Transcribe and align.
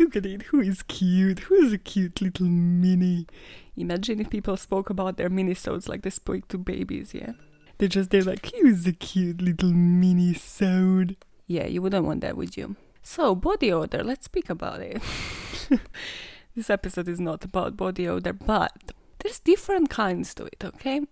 Look 0.00 0.16
at 0.16 0.24
it. 0.24 0.42
Who 0.44 0.60
is 0.60 0.82
cute? 0.82 1.40
Who 1.40 1.56
is 1.56 1.74
a 1.74 1.78
cute 1.78 2.22
little 2.22 2.46
mini? 2.46 3.26
Imagine 3.76 4.18
if 4.20 4.30
people 4.30 4.56
spoke 4.56 4.88
about 4.88 5.18
their 5.18 5.28
minisodes 5.28 5.90
like 5.90 6.00
they 6.00 6.10
spoke 6.10 6.48
to 6.48 6.56
babies, 6.56 7.12
yeah? 7.12 7.32
They 7.76 7.86
just, 7.86 8.08
they're 8.08 8.22
like, 8.22 8.50
who 8.50 8.66
is 8.66 8.86
a 8.86 8.92
cute 8.92 9.42
little 9.42 9.72
mini 9.72 10.32
sode? 10.32 11.16
Yeah, 11.46 11.66
you 11.66 11.82
wouldn't 11.82 12.06
want 12.06 12.22
that, 12.22 12.36
would 12.36 12.56
you? 12.56 12.76
So, 13.02 13.34
body 13.34 13.72
odor, 13.72 14.02
let's 14.02 14.24
speak 14.24 14.48
about 14.48 14.80
it. 14.80 15.02
this 16.56 16.70
episode 16.70 17.08
is 17.08 17.20
not 17.20 17.44
about 17.44 17.76
body 17.76 18.08
odor, 18.08 18.32
but 18.32 18.92
there's 19.18 19.38
different 19.38 19.90
kinds 19.90 20.34
to 20.34 20.46
it, 20.46 20.64
okay? 20.64 21.02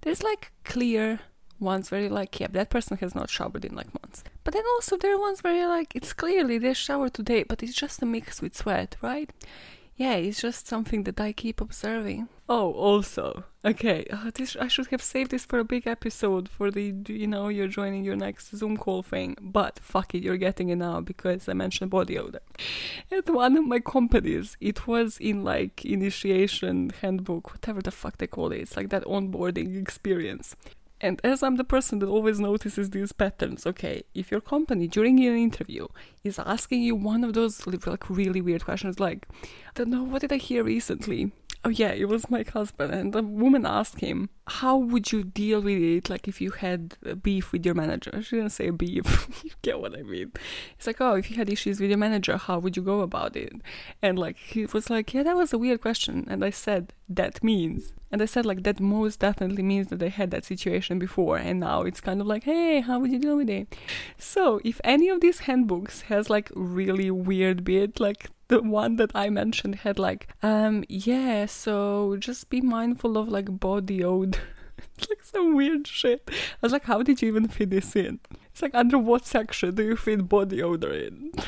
There's 0.00 0.22
like 0.22 0.52
clear 0.64 1.20
ones 1.60 1.90
where 1.90 2.00
you're 2.00 2.10
like, 2.10 2.40
yeah, 2.40 2.48
that 2.50 2.70
person 2.70 2.96
has 2.98 3.14
not 3.14 3.30
showered 3.30 3.64
in 3.64 3.74
like 3.74 3.92
months. 4.02 4.24
But 4.44 4.54
then 4.54 4.64
also 4.74 4.96
there 4.96 5.14
are 5.14 5.20
ones 5.20 5.44
where 5.44 5.54
you're 5.54 5.68
like, 5.68 5.94
it's 5.94 6.12
clearly 6.12 6.58
they 6.58 6.74
showered 6.74 7.14
today, 7.14 7.42
but 7.42 7.62
it's 7.62 7.74
just 7.74 8.02
a 8.02 8.06
mix 8.06 8.40
with 8.40 8.56
sweat, 8.56 8.96
right? 9.02 9.30
Yeah, 10.00 10.14
it's 10.14 10.40
just 10.40 10.66
something 10.66 11.02
that 11.02 11.20
I 11.20 11.32
keep 11.32 11.60
observing. 11.60 12.30
Oh, 12.48 12.72
also, 12.72 13.44
okay, 13.62 14.06
uh, 14.10 14.30
this 14.34 14.56
I 14.56 14.66
should 14.66 14.86
have 14.86 15.02
saved 15.02 15.30
this 15.30 15.44
for 15.44 15.58
a 15.58 15.64
big 15.64 15.86
episode 15.86 16.48
for 16.48 16.70
the, 16.70 16.94
you 17.06 17.26
know, 17.26 17.48
you're 17.48 17.68
joining 17.68 18.02
your 18.02 18.16
next 18.16 18.56
Zoom 18.56 18.78
call 18.78 19.02
thing. 19.02 19.36
But 19.42 19.78
fuck 19.78 20.14
it, 20.14 20.22
you're 20.22 20.38
getting 20.38 20.70
it 20.70 20.76
now 20.76 21.02
because 21.02 21.50
I 21.50 21.52
mentioned 21.52 21.90
body 21.90 22.18
odor. 22.18 22.40
At 23.12 23.28
one 23.28 23.58
of 23.58 23.66
my 23.66 23.78
companies, 23.78 24.56
it 24.58 24.86
was 24.86 25.18
in 25.18 25.44
like 25.44 25.84
initiation 25.84 26.92
handbook, 27.02 27.52
whatever 27.52 27.82
the 27.82 27.90
fuck 27.90 28.16
they 28.16 28.26
call 28.26 28.52
it. 28.52 28.60
It's 28.60 28.78
like 28.78 28.88
that 28.88 29.04
onboarding 29.04 29.78
experience. 29.78 30.56
And 31.00 31.20
as 31.24 31.42
I'm 31.42 31.56
the 31.56 31.64
person 31.64 31.98
that 32.00 32.08
always 32.08 32.38
notices 32.38 32.90
these 32.90 33.12
patterns, 33.12 33.66
okay, 33.66 34.02
if 34.14 34.30
your 34.30 34.42
company 34.42 34.86
during 34.86 35.18
an 35.20 35.36
interview 35.36 35.88
is 36.24 36.38
asking 36.38 36.82
you 36.82 36.94
one 36.94 37.24
of 37.24 37.32
those 37.32 37.66
like 37.66 38.10
really 38.10 38.42
weird 38.42 38.64
questions, 38.64 39.00
like, 39.00 39.26
I 39.42 39.70
don't 39.74 39.88
know, 39.88 40.02
what 40.02 40.20
did 40.20 40.32
I 40.32 40.36
hear 40.36 40.62
recently? 40.62 41.32
Oh 41.62 41.68
yeah, 41.68 41.92
it 41.92 42.08
was 42.08 42.30
my 42.30 42.42
husband, 42.42 42.94
and 42.94 43.12
the 43.12 43.22
woman 43.22 43.66
asked 43.66 44.00
him, 44.00 44.30
"How 44.46 44.78
would 44.78 45.12
you 45.12 45.22
deal 45.22 45.60
with 45.60 45.82
it? 45.82 46.08
Like 46.08 46.26
if 46.26 46.40
you 46.40 46.52
had 46.52 46.96
uh, 47.06 47.14
beef 47.14 47.52
with 47.52 47.66
your 47.66 47.74
manager?" 47.74 48.22
She 48.22 48.36
didn't 48.36 48.52
say 48.52 48.70
beef. 48.70 49.28
you 49.44 49.50
get 49.60 49.78
what 49.78 49.98
I 49.98 50.02
mean? 50.02 50.32
It's 50.76 50.86
like, 50.86 51.00
"Oh, 51.00 51.14
if 51.16 51.30
you 51.30 51.36
had 51.36 51.50
issues 51.50 51.78
with 51.78 51.90
your 51.90 51.98
manager, 51.98 52.38
how 52.38 52.58
would 52.60 52.76
you 52.76 52.82
go 52.82 53.02
about 53.02 53.36
it?" 53.36 53.52
And 54.00 54.18
like 54.18 54.38
he 54.38 54.64
was 54.64 54.88
like, 54.88 55.12
"Yeah, 55.12 55.22
that 55.24 55.36
was 55.36 55.52
a 55.52 55.58
weird 55.58 55.82
question," 55.82 56.26
and 56.30 56.42
I 56.42 56.50
said, 56.50 56.94
"That 57.08 57.44
means." 57.44 57.92
And 58.12 58.20
I 58.22 58.24
said 58.24 58.44
like 58.44 58.62
that 58.64 58.80
most 58.80 59.20
definitely 59.20 59.62
means 59.62 59.88
that 59.88 59.98
they 60.00 60.08
had 60.08 60.30
that 60.32 60.44
situation 60.44 60.98
before 60.98 61.36
and 61.36 61.60
now 61.60 61.82
it's 61.82 62.00
kind 62.00 62.20
of 62.20 62.26
like, 62.26 62.42
hey, 62.42 62.80
how 62.80 62.98
would 62.98 63.12
you 63.12 63.20
deal 63.20 63.36
with 63.36 63.48
it? 63.48 63.76
So 64.18 64.60
if 64.64 64.80
any 64.82 65.08
of 65.08 65.20
these 65.20 65.40
handbooks 65.40 66.02
has 66.02 66.28
like 66.28 66.50
really 66.54 67.10
weird 67.10 67.62
bit, 67.62 68.00
like 68.00 68.28
the 68.50 68.60
one 68.62 68.96
that 68.96 69.12
I 69.14 69.30
mentioned 69.30 69.76
had 69.76 69.98
like, 69.98 70.28
um, 70.42 70.84
yeah, 70.88 71.46
so 71.46 72.16
just 72.18 72.50
be 72.50 72.60
mindful 72.60 73.16
of 73.16 73.28
like 73.28 73.60
body 73.60 74.02
odor. 74.04 74.40
it's 74.98 75.08
like 75.08 75.22
some 75.22 75.54
weird 75.54 75.86
shit. 75.86 76.28
I 76.28 76.32
was 76.60 76.72
like, 76.72 76.84
how 76.84 77.02
did 77.02 77.22
you 77.22 77.28
even 77.28 77.46
fit 77.46 77.70
this 77.70 77.94
in? 77.94 78.18
It's 78.50 78.60
like, 78.60 78.74
under 78.74 78.98
what 78.98 79.24
section 79.24 79.76
do 79.76 79.84
you 79.84 79.96
fit 79.96 80.28
body 80.28 80.62
odor 80.62 80.92
in? 80.92 81.32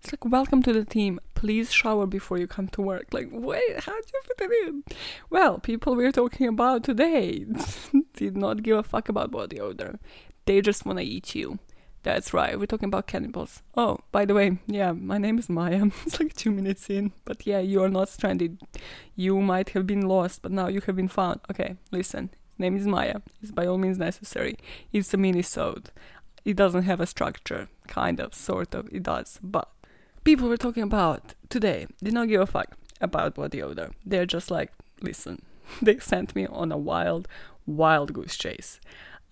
It's 0.00 0.12
like, 0.12 0.24
welcome 0.30 0.62
to 0.62 0.72
the 0.72 0.84
team. 0.84 1.18
Please 1.34 1.72
shower 1.72 2.06
before 2.06 2.38
you 2.38 2.46
come 2.46 2.68
to 2.68 2.80
work. 2.80 3.06
Like, 3.12 3.30
wait, 3.32 3.80
how 3.80 3.96
did 3.96 4.10
you 4.14 4.20
fit 4.22 4.48
it 4.48 4.68
in? 4.68 4.84
Well, 5.28 5.58
people 5.58 5.96
we're 5.96 6.12
talking 6.12 6.46
about 6.46 6.84
today 6.84 7.44
did 8.14 8.36
not 8.36 8.62
give 8.62 8.78
a 8.78 8.84
fuck 8.84 9.08
about 9.08 9.32
body 9.32 9.58
odor. 9.58 9.98
They 10.46 10.60
just 10.60 10.86
want 10.86 11.00
to 11.00 11.04
eat 11.04 11.34
you. 11.34 11.58
That's 12.08 12.32
right, 12.32 12.58
we're 12.58 12.64
talking 12.64 12.86
about 12.86 13.06
cannibals. 13.06 13.62
Oh, 13.76 13.98
by 14.12 14.24
the 14.24 14.32
way, 14.32 14.56
yeah, 14.66 14.92
my 14.92 15.18
name 15.18 15.38
is 15.38 15.50
Maya. 15.50 15.88
it's 16.06 16.18
like 16.18 16.32
two 16.32 16.50
minutes 16.50 16.88
in. 16.88 17.12
But 17.26 17.46
yeah, 17.46 17.58
you 17.58 17.82
are 17.82 17.90
not 17.90 18.08
stranded. 18.08 18.62
You 19.14 19.42
might 19.42 19.68
have 19.70 19.86
been 19.86 20.08
lost, 20.08 20.40
but 20.40 20.50
now 20.50 20.68
you 20.68 20.80
have 20.86 20.96
been 20.96 21.08
found. 21.08 21.40
Okay, 21.50 21.76
listen. 21.90 22.30
Name 22.56 22.78
is 22.78 22.86
Maya. 22.86 23.16
It's 23.42 23.50
by 23.50 23.66
all 23.66 23.76
means 23.76 23.98
necessary. 23.98 24.56
It's 24.90 25.12
a 25.12 25.18
mini-sode. 25.18 25.90
It 26.46 26.56
doesn't 26.56 26.84
have 26.84 26.98
a 26.98 27.06
structure. 27.06 27.68
Kind 27.88 28.20
of, 28.20 28.34
sort 28.34 28.74
of, 28.74 28.88
it 28.90 29.02
does. 29.02 29.38
But 29.42 29.68
people 30.24 30.48
we're 30.48 30.56
talking 30.56 30.84
about 30.84 31.34
today 31.50 31.88
did 32.02 32.14
not 32.14 32.28
give 32.28 32.40
a 32.40 32.46
fuck 32.46 32.74
about 33.02 33.36
what 33.36 33.50
body 33.50 33.62
odor. 33.62 33.90
They're 34.06 34.24
just 34.24 34.50
like, 34.50 34.72
listen, 35.02 35.42
they 35.82 35.98
sent 35.98 36.34
me 36.34 36.46
on 36.46 36.72
a 36.72 36.78
wild, 36.78 37.28
wild 37.66 38.14
goose 38.14 38.38
chase. 38.38 38.80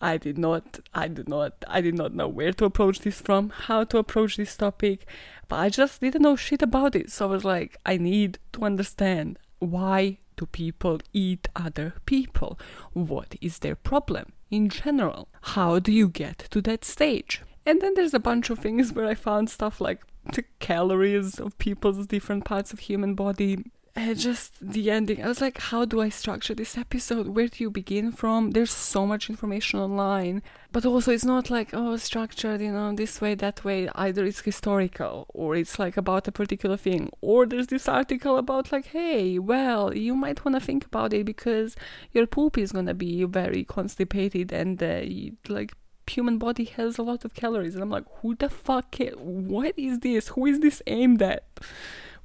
I 0.01 0.17
did 0.19 0.37
not, 0.37 0.81
I 0.95 1.09
did 1.09 1.29
not, 1.29 1.65
I 1.67 1.81
did 1.81 1.95
not 1.95 2.15
know 2.15 2.29
where 2.29 2.53
to 2.53 2.65
approach 2.65 3.01
this 3.01 3.21
from, 3.21 3.51
how 3.51 3.84
to 3.84 3.99
approach 3.99 4.37
this 4.37 4.57
topic, 4.57 5.07
but 5.49 5.57
I 5.57 5.69
just 5.69 6.01
didn't 6.01 6.23
know 6.23 6.37
shit 6.37 6.62
about 6.62 6.95
it. 6.95 7.11
So 7.11 7.27
I 7.27 7.31
was 7.31 7.45
like, 7.45 7.77
I 7.87 7.97
need 7.97 8.39
to 8.53 8.65
understand 8.65 9.39
why 9.59 10.19
do 10.37 10.47
people 10.47 11.01
eat 11.12 11.49
other 11.56 11.95
people? 12.05 12.59
What 12.93 13.37
is 13.41 13.61
their 13.61 13.77
problem 13.77 14.33
in 14.51 14.69
general? 14.69 15.29
How 15.41 15.79
do 15.79 15.93
you 15.93 16.09
get 16.09 16.39
to 16.51 16.61
that 16.62 16.85
stage? 16.85 17.43
And 17.65 17.81
then 17.81 17.95
there's 17.95 18.15
a 18.15 18.21
bunch 18.21 18.51
of 18.51 18.59
things 18.59 18.93
where 18.93 19.06
I 19.06 19.15
found 19.15 19.51
stuff 19.51 19.81
like 19.81 20.05
the 20.35 20.45
calories 20.61 21.41
of 21.41 21.56
people's 21.59 22.06
different 22.06 22.45
parts 22.45 22.73
of 22.73 22.81
human 22.81 23.15
body 23.15 23.65
and 23.97 24.19
just 24.19 24.53
the 24.61 24.91
ending. 24.91 25.25
I 25.25 25.29
was 25.29 25.41
like 25.41 25.59
how 25.59 25.87
do 25.87 26.01
i 26.03 26.11
structure 26.11 26.55
this 26.55 26.77
episode? 26.77 27.29
Where 27.29 27.49
do 27.49 27.65
you 27.65 27.71
begin 27.71 28.12
from? 28.12 28.51
There's 28.51 28.71
so 28.71 29.07
much 29.07 29.31
information 29.31 29.81
online. 29.81 30.43
But 30.71 30.84
also 30.84 31.12
it's 31.12 31.25
not 31.25 31.49
like 31.49 31.71
oh 31.73 31.97
structured 31.97 32.61
you 32.61 32.73
know 32.73 32.95
this 32.95 33.21
way 33.21 33.35
that 33.37 33.65
way. 33.65 33.89
Either 33.95 34.27
it's 34.27 34.41
historical 34.41 35.27
or 35.31 35.56
it's 35.56 35.79
like 35.79 35.97
about 35.97 36.29
a 36.29 36.33
particular 36.33 36.77
thing. 36.77 37.11
Or 37.23 37.47
there's 37.47 37.69
this 37.69 37.89
article 37.89 38.37
about 38.37 38.71
like 38.71 38.87
hey 38.87 39.39
well 39.39 39.97
you 39.97 40.15
might 40.15 40.45
want 40.45 40.56
to 40.56 40.61
think 40.61 40.85
about 40.85 41.15
it 41.15 41.25
because 41.25 41.75
your 42.12 42.27
poop 42.27 42.59
is 42.59 42.73
going 42.73 42.87
to 42.87 42.95
be 42.95 43.25
very 43.25 43.65
constipated 43.65 44.53
and 44.53 44.83
uh, 44.83 45.01
like 45.49 45.73
human 46.06 46.39
body 46.39 46.65
has 46.65 46.99
a 46.99 47.03
lot 47.03 47.25
of 47.25 47.33
calories. 47.33 47.75
And 47.75 47.83
i'm 47.83 47.91
like 47.91 48.05
who 48.21 48.35
the 48.35 48.51
fuck 48.51 48.95
what 49.17 49.73
is 49.79 50.01
this? 50.01 50.29
Who 50.29 50.45
is 50.45 50.61
this 50.61 50.83
aimed 50.87 51.23
at 51.23 51.45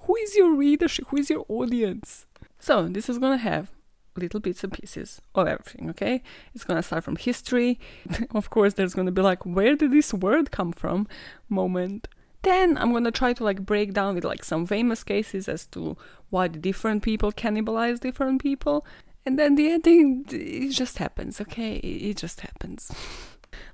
who 0.02 0.16
is 0.18 0.36
your 0.36 0.54
readership? 0.54 1.06
Who 1.10 1.18
is 1.18 1.30
your 1.30 1.46
audience? 1.48 2.26
So 2.60 2.88
this 2.88 3.10
is 3.10 3.18
gonna 3.18 3.38
have 3.38 3.72
little 4.16 4.40
bits 4.40 4.64
and 4.64 4.74
pieces 4.74 5.22
of 5.36 5.48
everything, 5.48 5.90
okay? 5.90 6.22
It's 6.54 6.64
gonna 6.64 6.84
start 6.84 7.04
from 7.04 7.16
history. 7.16 7.80
of 8.32 8.50
course, 8.50 8.74
there's 8.74 8.94
gonna 8.94 9.12
be 9.12 9.22
like, 9.22 9.46
where 9.46 9.76
did 9.76 9.92
this 9.92 10.14
word 10.14 10.52
come 10.52 10.72
from? 10.72 11.08
Moment. 11.50 12.08
Then 12.44 12.78
I'm 12.78 12.92
gonna 12.92 13.12
try 13.12 13.34
to 13.34 13.44
like 13.44 13.66
break 13.66 13.94
down 13.94 14.16
with 14.16 14.24
like 14.24 14.44
some 14.44 14.66
famous 14.66 15.04
cases 15.04 15.48
as 15.48 15.68
to 15.68 15.96
why 16.30 16.48
different 16.48 17.04
people 17.04 17.32
cannibalize 17.32 18.00
different 18.00 18.42
people. 18.42 18.86
And 19.26 19.38
then 19.38 19.56
the 19.56 19.70
ending, 19.70 20.26
it 20.30 20.72
just 20.72 20.98
happens, 20.98 21.40
okay? 21.40 21.76
It 21.76 22.18
just 22.18 22.42
happens. 22.42 22.92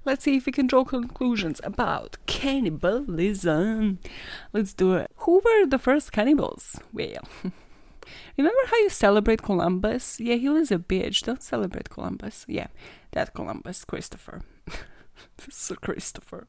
Let's 0.05 0.23
see 0.23 0.37
if 0.37 0.45
we 0.45 0.51
can 0.51 0.67
draw 0.67 0.83
conclusions 0.83 1.59
about 1.63 2.17
cannibalism. 2.25 3.99
Let's 4.53 4.73
do 4.73 4.93
it. 4.95 5.11
Who 5.17 5.41
were 5.43 5.65
the 5.65 5.79
first 5.79 6.11
cannibals? 6.11 6.79
Well, 6.93 7.27
remember 8.37 8.59
how 8.67 8.77
you 8.77 8.89
celebrate 8.89 9.41
Columbus? 9.41 10.19
Yeah, 10.19 10.35
he 10.35 10.49
was 10.49 10.71
a 10.71 10.77
bitch. 10.77 11.23
Don't 11.23 11.43
celebrate 11.43 11.89
Columbus. 11.89 12.45
Yeah, 12.47 12.67
that 13.11 13.33
Columbus, 13.33 13.83
Christopher. 13.83 14.41
Sir 15.49 15.75
Christopher. 15.75 16.47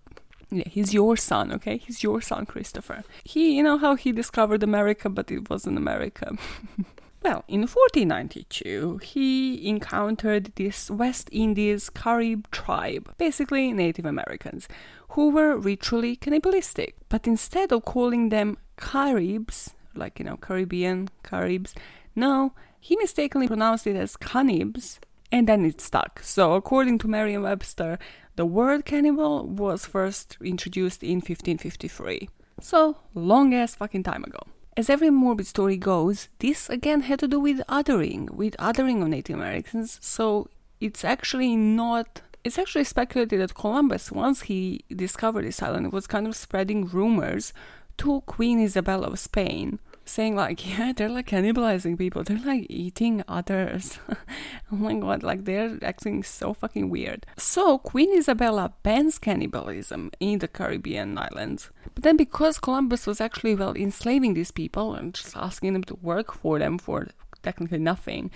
Yeah, 0.50 0.64
he's 0.66 0.94
your 0.94 1.16
son, 1.16 1.52
okay? 1.52 1.76
He's 1.76 2.02
your 2.02 2.20
son, 2.22 2.46
Christopher. 2.46 3.04
He, 3.24 3.56
you 3.56 3.62
know 3.62 3.76
how 3.76 3.96
he 3.96 4.12
discovered 4.12 4.62
America, 4.62 5.08
but 5.10 5.30
it 5.30 5.50
wasn't 5.50 5.76
America. 5.76 6.36
Well, 7.22 7.44
in 7.48 7.62
1492, 7.62 8.98
he 9.02 9.68
encountered 9.68 10.52
this 10.54 10.88
West 10.88 11.28
Indies 11.32 11.90
Carib 11.90 12.48
tribe, 12.50 13.12
basically 13.18 13.72
Native 13.72 14.06
Americans, 14.06 14.68
who 15.10 15.30
were 15.30 15.56
ritually 15.56 16.14
cannibalistic. 16.14 16.94
But 17.08 17.26
instead 17.26 17.72
of 17.72 17.84
calling 17.84 18.28
them 18.28 18.56
Caribs, 18.76 19.74
like, 19.94 20.20
you 20.20 20.24
know, 20.24 20.36
Caribbean, 20.36 21.08
Caribs, 21.24 21.74
no, 22.14 22.52
he 22.78 22.96
mistakenly 22.96 23.48
pronounced 23.48 23.86
it 23.86 23.96
as 23.96 24.16
cannibs, 24.16 25.00
and 25.32 25.48
then 25.48 25.64
it 25.64 25.80
stuck. 25.80 26.20
So, 26.22 26.54
according 26.54 26.98
to 26.98 27.08
Merriam 27.08 27.42
Webster, 27.42 27.98
the 28.36 28.46
word 28.46 28.84
cannibal 28.84 29.44
was 29.46 29.84
first 29.84 30.36
introduced 30.40 31.02
in 31.02 31.16
1553. 31.16 32.28
So, 32.60 32.98
long 33.14 33.54
ass 33.54 33.74
fucking 33.74 34.04
time 34.04 34.22
ago. 34.24 34.40
As 34.78 34.88
every 34.88 35.10
morbid 35.10 35.48
story 35.48 35.76
goes, 35.76 36.28
this 36.38 36.70
again 36.70 37.00
had 37.00 37.18
to 37.18 37.26
do 37.26 37.40
with 37.40 37.60
othering, 37.68 38.30
with 38.30 38.56
othering 38.58 39.02
of 39.02 39.08
Native 39.08 39.34
Americans, 39.34 39.98
so 40.00 40.50
it's 40.80 41.04
actually 41.04 41.56
not. 41.56 42.22
It's 42.44 42.60
actually 42.60 42.84
speculated 42.84 43.40
that 43.40 43.56
Columbus, 43.56 44.12
once 44.12 44.42
he 44.42 44.84
discovered 44.94 45.44
this 45.44 45.64
island, 45.64 45.92
was 45.92 46.06
kind 46.06 46.28
of 46.28 46.36
spreading 46.36 46.86
rumors 46.86 47.52
to 47.96 48.20
Queen 48.26 48.62
Isabella 48.62 49.08
of 49.08 49.18
Spain. 49.18 49.80
Saying 50.08 50.36
like, 50.36 50.66
yeah, 50.78 50.92
they're 50.92 51.08
like 51.08 51.28
cannibalizing 51.28 51.98
people. 51.98 52.22
They're 52.24 52.38
like 52.38 52.66
eating 52.68 53.22
others. 53.28 53.98
oh 54.72 54.76
my 54.76 54.94
god, 54.94 55.22
like 55.22 55.44
they're 55.44 55.78
acting 55.82 56.22
so 56.22 56.54
fucking 56.54 56.90
weird. 56.90 57.26
So 57.36 57.78
Queen 57.78 58.16
Isabella 58.16 58.72
bans 58.82 59.18
cannibalism 59.18 60.10
in 60.20 60.38
the 60.38 60.48
Caribbean 60.48 61.18
islands. 61.18 61.70
But 61.94 62.04
then 62.04 62.16
because 62.16 62.58
Columbus 62.58 63.06
was 63.06 63.20
actually 63.20 63.54
well 63.54 63.74
enslaving 63.74 64.34
these 64.34 64.50
people 64.50 64.94
and 64.94 65.14
just 65.14 65.36
asking 65.36 65.72
them 65.72 65.84
to 65.84 65.94
work 65.96 66.32
for 66.32 66.58
them 66.58 66.78
for 66.78 67.08
technically 67.42 67.78
nothing, 67.78 68.30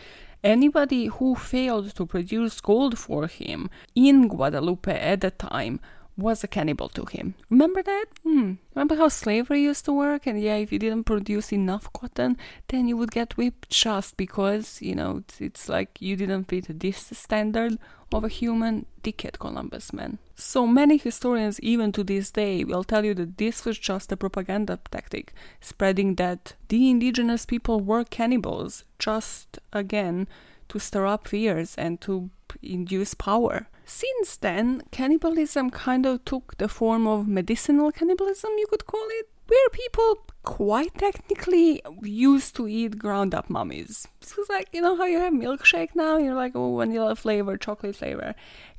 anybody 0.44 1.06
who 1.06 1.34
failed 1.34 1.94
to 1.94 2.06
produce 2.06 2.60
gold 2.60 2.98
for 2.98 3.26
him 3.26 3.70
in 3.94 4.28
Guadalupe 4.28 4.92
at 4.92 5.20
the 5.20 5.30
time 5.30 5.80
was 6.22 6.42
a 6.42 6.48
cannibal 6.48 6.88
to 6.90 7.04
him. 7.04 7.34
Remember 7.50 7.82
that? 7.82 8.06
Hmm. 8.22 8.54
Remember 8.74 8.96
how 8.96 9.08
slavery 9.08 9.62
used 9.62 9.84
to 9.86 9.92
work? 9.92 10.26
And 10.26 10.40
yeah, 10.40 10.56
if 10.56 10.72
you 10.72 10.78
didn't 10.78 11.04
produce 11.04 11.52
enough 11.52 11.92
cotton, 11.92 12.36
then 12.68 12.88
you 12.88 12.96
would 12.96 13.10
get 13.10 13.36
whipped 13.36 13.70
just 13.70 14.16
because, 14.16 14.80
you 14.80 14.94
know, 14.94 15.24
it's 15.38 15.68
like 15.68 16.00
you 16.00 16.16
didn't 16.16 16.44
fit 16.44 16.80
this 16.80 17.08
standard 17.12 17.78
of 18.14 18.24
a 18.24 18.28
human 18.28 18.86
dickhead 19.02 19.38
Columbus 19.38 19.92
man. 19.92 20.18
So 20.34 20.66
many 20.66 20.96
historians, 20.96 21.60
even 21.60 21.92
to 21.92 22.04
this 22.04 22.30
day, 22.30 22.64
will 22.64 22.84
tell 22.84 23.04
you 23.04 23.14
that 23.14 23.38
this 23.38 23.64
was 23.64 23.78
just 23.78 24.12
a 24.12 24.16
propaganda 24.16 24.78
tactic, 24.90 25.32
spreading 25.60 26.16
that 26.16 26.54
the 26.68 26.90
indigenous 26.90 27.46
people 27.46 27.80
were 27.80 28.04
cannibals, 28.04 28.84
just 28.98 29.58
again 29.72 30.28
to 30.72 30.78
stir 30.78 31.04
up 31.04 31.28
fears 31.28 31.74
and 31.76 32.00
to 32.00 32.30
induce 32.62 33.12
power. 33.12 33.68
Since 33.84 34.36
then, 34.38 34.82
cannibalism 34.90 35.68
kind 35.68 36.06
of 36.06 36.24
took 36.24 36.56
the 36.56 36.66
form 36.66 37.06
of 37.06 37.28
medicinal 37.28 37.92
cannibalism, 37.92 38.52
you 38.56 38.66
could 38.66 38.86
call 38.86 39.06
it, 39.10 39.28
where 39.48 39.68
people 39.70 40.24
quite 40.44 40.94
technically 40.94 41.82
used 42.00 42.56
to 42.56 42.66
eat 42.66 42.98
ground 42.98 43.34
up 43.34 43.50
mummies. 43.50 44.08
It's 44.22 44.34
like, 44.48 44.68
you 44.72 44.80
know 44.80 44.96
how 44.96 45.04
you 45.04 45.18
have 45.18 45.34
milkshake 45.34 45.94
now? 45.94 46.16
You're 46.16 46.34
like, 46.34 46.52
oh, 46.54 46.78
vanilla 46.78 47.16
flavor, 47.16 47.58
chocolate 47.58 47.96
flavor. 47.96 48.34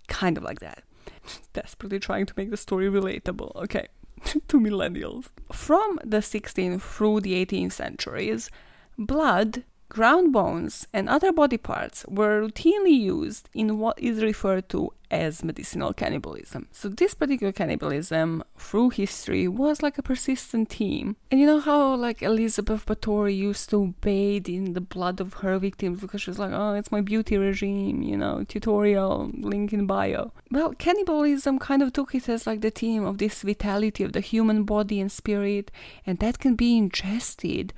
Kind 0.08 0.38
of 0.38 0.44
like 0.44 0.62
that. 0.62 0.84
Desperately 1.54 2.00
trying 2.00 2.26
to 2.26 2.34
make 2.36 2.50
the 2.50 2.58
story 2.58 2.90
relatable. 2.90 3.56
Okay, 3.56 3.88
to 4.24 4.60
millennials. 4.60 5.28
From 5.52 6.00
the 6.04 6.18
16th 6.18 6.82
through 6.82 7.22
the 7.22 7.46
18th 7.46 7.74
centuries, 7.74 8.50
blood 8.98 9.64
Ground 9.94 10.34
bones 10.34 10.88
and 10.92 11.08
other 11.08 11.32
body 11.32 11.58
parts 11.58 12.04
were 12.08 12.42
routinely 12.42 13.00
used 13.00 13.48
in 13.54 13.78
what 13.78 14.00
is 14.00 14.24
referred 14.24 14.68
to 14.70 14.92
as 15.12 15.44
medicinal 15.44 15.94
cannibalism. 15.94 16.68
So, 16.72 16.90
this 16.90 17.14
particular 17.14 17.54
cannibalism 17.54 18.44
through 18.58 18.90
history 18.90 19.48
was 19.48 19.84
like 19.84 20.00
a 20.00 20.02
persistent 20.02 20.70
theme. 20.70 21.16
And 21.30 21.40
you 21.40 21.46
know 21.46 21.60
how, 21.60 21.94
like, 21.94 22.24
Elizabeth 22.24 22.88
Báthory 22.88 23.38
used 23.38 23.70
to 23.70 23.94
bathe 24.02 24.50
in 24.50 24.74
the 24.74 24.82
blood 24.82 25.20
of 25.22 25.36
her 25.36 25.60
victims 25.60 26.02
because 26.02 26.24
she 26.24 26.32
was 26.32 26.40
like, 26.40 26.54
oh, 26.54 26.74
it's 26.74 26.92
my 26.92 27.02
beauty 27.02 27.38
regime, 27.38 28.02
you 28.02 28.18
know, 28.18 28.44
tutorial, 28.46 29.30
link 29.38 29.74
in 29.74 29.86
bio. 29.86 30.32
Well, 30.50 30.74
cannibalism 30.74 31.60
kind 31.60 31.84
of 31.84 31.94
took 31.94 32.16
it 32.16 32.28
as 32.28 32.48
like 32.48 32.62
the 32.62 32.72
theme 32.72 33.06
of 33.06 33.20
this 33.20 33.44
vitality 33.44 34.04
of 34.04 34.14
the 34.14 34.22
human 34.22 34.64
body 34.64 35.00
and 35.00 35.12
spirit, 35.12 35.70
and 36.04 36.18
that 36.18 36.40
can 36.40 36.56
be 36.56 36.76
ingested 36.80 37.74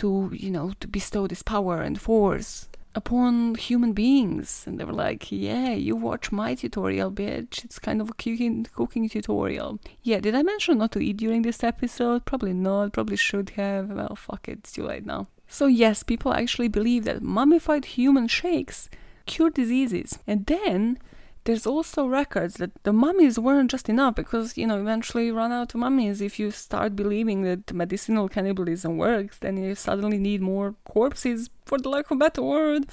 to, 0.00 0.30
you 0.32 0.50
know, 0.50 0.72
to 0.80 0.88
bestow 0.88 1.26
this 1.26 1.42
power 1.42 1.80
and 1.80 2.00
force 2.00 2.68
upon 2.94 3.54
human 3.54 3.92
beings. 3.92 4.64
And 4.66 4.78
they 4.78 4.84
were 4.84 4.92
like, 4.92 5.30
yeah, 5.30 5.72
you 5.72 5.94
watch 5.94 6.32
my 6.32 6.54
tutorial, 6.54 7.10
bitch. 7.10 7.64
It's 7.64 7.78
kind 7.78 8.00
of 8.00 8.10
a 8.10 8.14
cooking, 8.14 8.66
cooking 8.74 9.08
tutorial. 9.08 9.78
Yeah, 10.02 10.20
did 10.20 10.34
I 10.34 10.42
mention 10.42 10.78
not 10.78 10.92
to 10.92 11.00
eat 11.00 11.18
during 11.18 11.42
this 11.42 11.62
episode? 11.62 12.24
Probably 12.24 12.52
not. 12.52 12.92
Probably 12.92 13.16
should 13.16 13.50
have. 13.50 13.90
Well, 13.90 14.16
fuck 14.16 14.48
it. 14.48 14.58
It's 14.60 14.72
too 14.72 14.84
late 14.84 15.06
now. 15.06 15.28
So, 15.46 15.66
yes, 15.66 16.02
people 16.02 16.32
actually 16.32 16.68
believe 16.68 17.04
that 17.04 17.22
mummified 17.22 17.84
human 17.84 18.28
shakes 18.28 18.88
cure 19.26 19.50
diseases. 19.50 20.18
And 20.26 20.46
then 20.46 20.98
there's 21.44 21.66
also 21.66 22.06
records 22.06 22.54
that 22.54 22.70
the 22.82 22.92
mummies 22.92 23.38
weren't 23.38 23.70
just 23.70 23.88
enough 23.88 24.14
because 24.14 24.58
you 24.58 24.66
know 24.66 24.80
eventually 24.80 25.26
you 25.26 25.34
run 25.34 25.52
out 25.52 25.74
of 25.74 25.80
mummies. 25.80 26.20
If 26.20 26.38
you 26.38 26.50
start 26.50 26.94
believing 26.94 27.42
that 27.42 27.72
medicinal 27.72 28.28
cannibalism 28.28 28.98
works 28.98 29.38
then 29.38 29.56
you 29.56 29.74
suddenly 29.74 30.18
need 30.18 30.42
more 30.42 30.74
corpses 30.84 31.48
for 31.64 31.78
the 31.78 31.88
lack 31.88 32.10
of 32.10 32.16
a 32.16 32.18
better 32.18 32.42
word. 32.42 32.86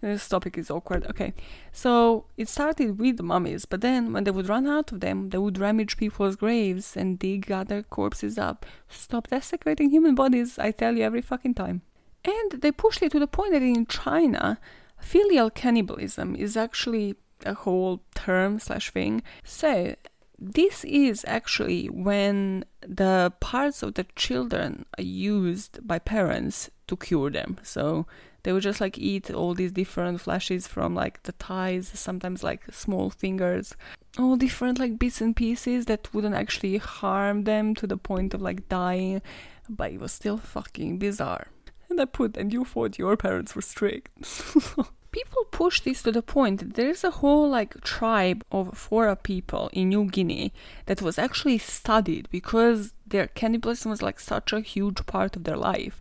This 0.00 0.28
topic 0.28 0.58
is 0.58 0.68
awkward. 0.68 1.06
Okay. 1.06 1.32
So 1.70 2.26
it 2.36 2.48
started 2.48 2.98
with 3.00 3.16
the 3.16 3.22
mummies 3.22 3.64
but 3.64 3.80
then 3.80 4.12
when 4.12 4.24
they 4.24 4.30
would 4.30 4.48
run 4.48 4.66
out 4.66 4.92
of 4.92 5.00
them 5.00 5.30
they 5.30 5.38
would 5.38 5.58
rummage 5.58 5.96
people's 5.96 6.36
graves 6.36 6.96
and 6.96 7.18
dig 7.18 7.50
other 7.50 7.82
corpses 7.82 8.38
up 8.38 8.64
stop 8.88 9.28
desecrating 9.28 9.90
human 9.90 10.14
bodies 10.14 10.58
i 10.58 10.70
tell 10.70 10.96
you 10.96 11.02
every 11.02 11.22
fucking 11.22 11.54
time. 11.54 11.82
And 12.24 12.62
they 12.62 12.70
pushed 12.70 13.02
it 13.02 13.10
to 13.12 13.18
the 13.18 13.26
point 13.26 13.52
that 13.52 13.62
in 13.62 13.86
china 13.86 14.60
filial 15.00 15.50
cannibalism 15.50 16.36
is 16.36 16.56
actually 16.56 17.16
a 17.44 17.54
whole 17.54 18.02
term 18.14 18.58
slash 18.58 18.90
thing. 18.90 19.22
So 19.44 19.96
this 20.38 20.84
is 20.84 21.24
actually 21.28 21.86
when 21.86 22.64
the 22.80 23.32
parts 23.40 23.82
of 23.82 23.94
the 23.94 24.04
children 24.16 24.84
are 24.98 25.04
used 25.04 25.86
by 25.86 25.98
parents 25.98 26.70
to 26.88 26.96
cure 26.96 27.30
them. 27.30 27.58
So 27.62 28.06
they 28.42 28.52
would 28.52 28.62
just 28.62 28.80
like 28.80 28.98
eat 28.98 29.30
all 29.30 29.54
these 29.54 29.72
different 29.72 30.20
flashes 30.20 30.66
from 30.66 30.94
like 30.94 31.22
the 31.22 31.32
thighs, 31.32 31.90
sometimes 31.94 32.42
like 32.42 32.62
small 32.72 33.10
fingers, 33.10 33.76
all 34.18 34.36
different 34.36 34.78
like 34.80 34.98
bits 34.98 35.20
and 35.20 35.36
pieces 35.36 35.86
that 35.86 36.12
wouldn't 36.12 36.34
actually 36.34 36.78
harm 36.78 37.44
them 37.44 37.74
to 37.76 37.86
the 37.86 37.96
point 37.96 38.34
of 38.34 38.42
like 38.42 38.68
dying, 38.68 39.22
but 39.68 39.92
it 39.92 40.00
was 40.00 40.12
still 40.12 40.38
fucking 40.38 40.98
bizarre. 40.98 41.46
And 41.88 42.00
I 42.00 42.06
put, 42.06 42.36
and 42.36 42.52
you 42.52 42.64
thought 42.64 42.98
your 42.98 43.16
parents 43.16 43.54
were 43.54 43.62
strict. 43.62 44.10
people 45.12 45.44
push 45.50 45.80
this 45.80 46.02
to 46.02 46.10
the 46.10 46.22
point 46.22 46.58
that 46.58 46.74
there 46.74 46.88
is 46.88 47.04
a 47.04 47.10
whole 47.10 47.48
like 47.48 47.80
tribe 47.82 48.44
of 48.50 48.76
Fore 48.76 49.14
people 49.14 49.70
in 49.72 49.90
New 49.90 50.06
Guinea 50.06 50.52
that 50.86 51.02
was 51.02 51.18
actually 51.18 51.58
studied 51.58 52.28
because 52.30 52.94
their 53.06 53.28
cannibalism 53.28 53.90
was 53.90 54.02
like 54.02 54.18
such 54.18 54.52
a 54.52 54.60
huge 54.60 55.04
part 55.06 55.36
of 55.36 55.44
their 55.44 55.56
life. 55.56 56.00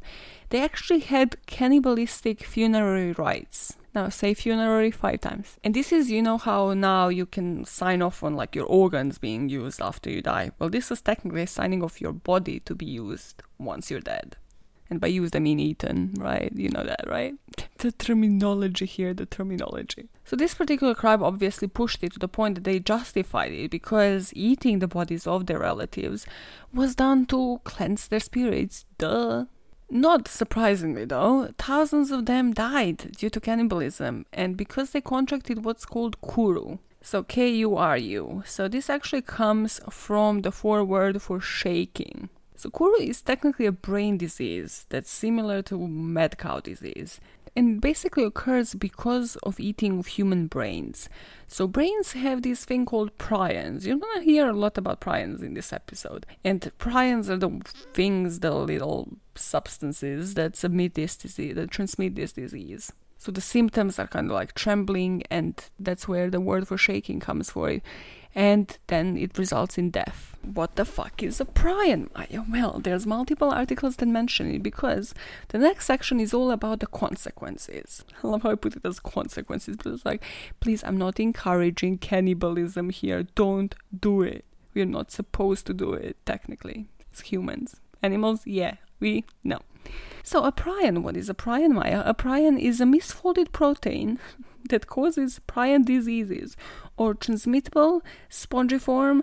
They 0.50 0.62
actually 0.62 1.02
had 1.02 1.36
cannibalistic 1.46 2.44
funerary 2.44 3.12
rites. 3.12 3.78
Now 3.94 4.08
say 4.08 4.34
funerary 4.34 4.92
five 4.92 5.19
times. 5.19 5.58
And 5.63 5.74
this 5.74 5.92
is 5.92 6.10
you 6.10 6.22
know 6.22 6.38
how 6.38 6.74
now 6.74 7.10
you 7.10 7.25
can 7.25 7.66
sign 7.66 8.02
off 8.02 8.24
on 8.24 8.36
like 8.36 8.56
your 8.56 8.66
organs 8.66 9.18
being 9.18 9.50
used 9.50 9.81
after 9.81 10.10
you 10.10 10.22
die. 10.22 10.52
Well 10.58 10.69
this 10.69 10.90
was 10.90 11.02
technically 11.02 11.46
signing 11.46 11.84
off 11.84 12.02
your 12.02 12.13
body 12.13 12.62
to 12.62 12.74
be 12.74 12.86
used 12.86 13.44
once 13.60 13.92
you're 13.92 14.00
dead. 14.00 14.38
And 14.92 15.00
by 15.00 15.08
used, 15.08 15.38
I 15.38 15.40
mean 15.40 15.60
eaten, 15.60 16.14
right? 16.18 16.52
You 16.54 16.70
know 16.70 16.84
that, 16.84 17.06
right? 17.08 17.34
The 17.78 17.94
terminology 17.94 18.86
here, 18.86 19.14
the 19.14 19.26
terminology. 19.26 20.10
So, 20.26 20.36
this 20.36 20.54
particular 20.54 20.94
tribe 20.94 21.24
obviously 21.24 21.68
pushed 21.68 22.04
it 22.04 22.12
to 22.14 22.20
the 22.20 22.28
point 22.28 22.56
that 22.56 22.66
they 22.66 22.80
justified 22.80 23.54
it 23.54 23.72
because 23.72 24.32
eating 24.36 24.80
the 24.80 24.88
bodies 24.88 25.26
of 25.26 25.46
their 25.48 25.60
relatives 25.60 26.28
was 26.74 26.94
done 26.94 27.26
to 27.28 27.62
cleanse 27.64 28.08
their 28.08 28.20
spirits. 28.20 28.86
Duh. 29.00 29.46
Not 29.90 30.28
surprisingly, 30.28 31.06
though, 31.06 31.54
thousands 31.58 32.12
of 32.12 32.25
them 32.25 32.54
died 32.54 33.13
due 33.18 33.30
to 33.30 33.39
cannibalism, 33.39 34.25
and 34.32 34.56
because 34.56 34.92
they 34.92 35.01
contracted 35.01 35.65
what's 35.65 35.86
called 35.86 36.22
kuru. 36.22 36.77
So, 37.01 37.24
K 37.24 37.50
U 37.65 37.77
R 37.77 37.98
U. 37.98 38.44
So, 38.46 38.68
this 38.68 38.89
actually 38.89 39.24
comes 39.24 39.80
from 39.89 40.42
the 40.42 40.51
foreword 40.51 41.22
for 41.22 41.39
shaking. 41.39 42.30
So 42.62 42.70
Kuru 42.70 43.01
is 43.01 43.24
technically 43.24 43.65
a 43.65 43.72
brain 43.72 44.20
disease 44.20 44.86
that's 44.89 45.10
similar 45.10 45.63
to 45.63 45.88
mad 45.88 46.38
cow 46.38 46.60
disease 46.60 47.20
and 47.56 47.82
basically 47.82 48.24
occurs 48.24 48.75
because 48.75 49.36
of 49.38 49.60
eating 49.60 49.98
of 49.98 50.06
human 50.06 50.46
brains. 50.46 51.10
So 51.48 51.68
brains 51.68 52.12
have 52.12 52.44
this 52.44 52.63
thing 52.63 52.86
called 52.86 53.18
prions. 53.18 53.88
You're 53.88 53.98
gonna 53.98 54.22
hear 54.22 54.48
a 54.48 54.53
lot 54.53 54.77
about 54.77 55.01
prions 55.01 55.41
in 55.41 55.56
this 55.56 55.74
episode. 55.74 56.27
And 56.44 56.72
prions 56.77 57.30
are 57.30 57.38
the 57.38 57.62
things, 57.96 58.41
the 58.41 58.53
little 58.53 59.18
substances 59.34 60.36
that 60.36 60.56
submit 60.56 60.94
this 60.94 61.18
disease, 61.18 61.56
that 61.56 61.72
transmit 61.72 62.13
this 62.13 62.32
disease. 62.32 62.94
So 63.18 63.32
the 63.32 63.41
symptoms 63.41 63.98
are 63.98 64.08
kind 64.08 64.27
of 64.27 64.34
like 64.34 64.53
trembling, 64.53 65.24
and 65.32 65.60
that's 65.80 66.08
where 66.08 66.30
the 66.30 66.39
word 66.39 66.68
for 66.68 66.77
shaking 66.77 67.20
comes 67.20 67.50
for 67.50 67.70
it 67.72 67.84
and 68.34 68.78
then 68.88 69.18
it 69.18 69.38
results 69.38 69.78
in 69.78 69.90
death. 69.90 70.38
What 70.42 70.76
the 70.76 70.86
fuck 70.86 71.22
is 71.22 71.40
a 71.40 71.46
prion? 71.46 72.10
Well, 72.50 72.80
there's 72.80 73.06
multiple 73.06 73.52
articles 73.52 73.98
that 73.98 74.08
mention 74.08 74.52
it 74.56 74.64
because 74.64 75.14
the 75.50 75.60
next 75.60 75.86
section 75.86 76.20
is 76.20 76.34
all 76.34 76.50
about 76.50 76.80
the 76.80 76.88
consequences. 76.88 78.04
I 78.24 78.28
love 78.28 78.44
how 78.44 78.52
I 78.52 78.56
put 78.56 78.76
it 78.76 78.86
as 78.86 79.00
consequences, 79.00 79.78
but 79.78 79.94
it's 79.94 80.06
like, 80.06 80.24
please, 80.60 80.84
I'm 80.84 80.98
not 80.98 81.20
encouraging 81.20 82.00
cannibalism 82.00 82.90
here. 82.90 83.24
Don't 83.36 83.76
do 83.98 84.22
it. 84.24 84.46
We're 84.74 84.86
not 84.86 85.12
supposed 85.12 85.68
to 85.68 85.74
do 85.74 85.94
it, 85.94 86.18
technically, 86.26 86.88
as 87.12 87.20
humans. 87.22 87.82
Animals, 88.02 88.42
yeah, 88.48 88.76
we, 89.00 89.26
no. 89.44 89.60
So, 90.24 90.44
a 90.44 90.52
prion, 90.52 91.00
what 91.00 91.18
is 91.18 91.30
a 91.30 91.34
prion, 91.34 91.72
Maya? 91.72 92.04
A 92.06 92.14
prion 92.14 92.60
is 92.60 92.80
a 92.80 92.86
misfolded 92.86 93.52
protein 93.52 94.20
that 94.70 94.88
causes 94.88 95.39
prion 95.48 95.86
diseases 95.86 96.56
or 96.98 97.13
transmittable 97.13 98.01
spongiform 98.30 99.22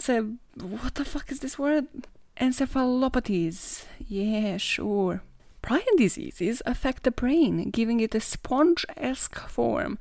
say 0.00 0.20
what 0.60 0.94
the 0.94 1.04
fuck 1.04 1.30
is 1.30 1.40
this 1.40 1.58
word 1.58 1.86
encephalopathies. 2.40 3.84
Yeah, 4.06 4.56
sure. 4.56 5.22
Prion 5.62 5.96
diseases 5.96 6.62
affect 6.66 7.04
the 7.04 7.10
brain, 7.10 7.70
giving 7.70 8.00
it 8.00 8.14
a 8.14 8.20
sponge 8.20 8.84
esque 8.96 9.38
form. 9.48 9.98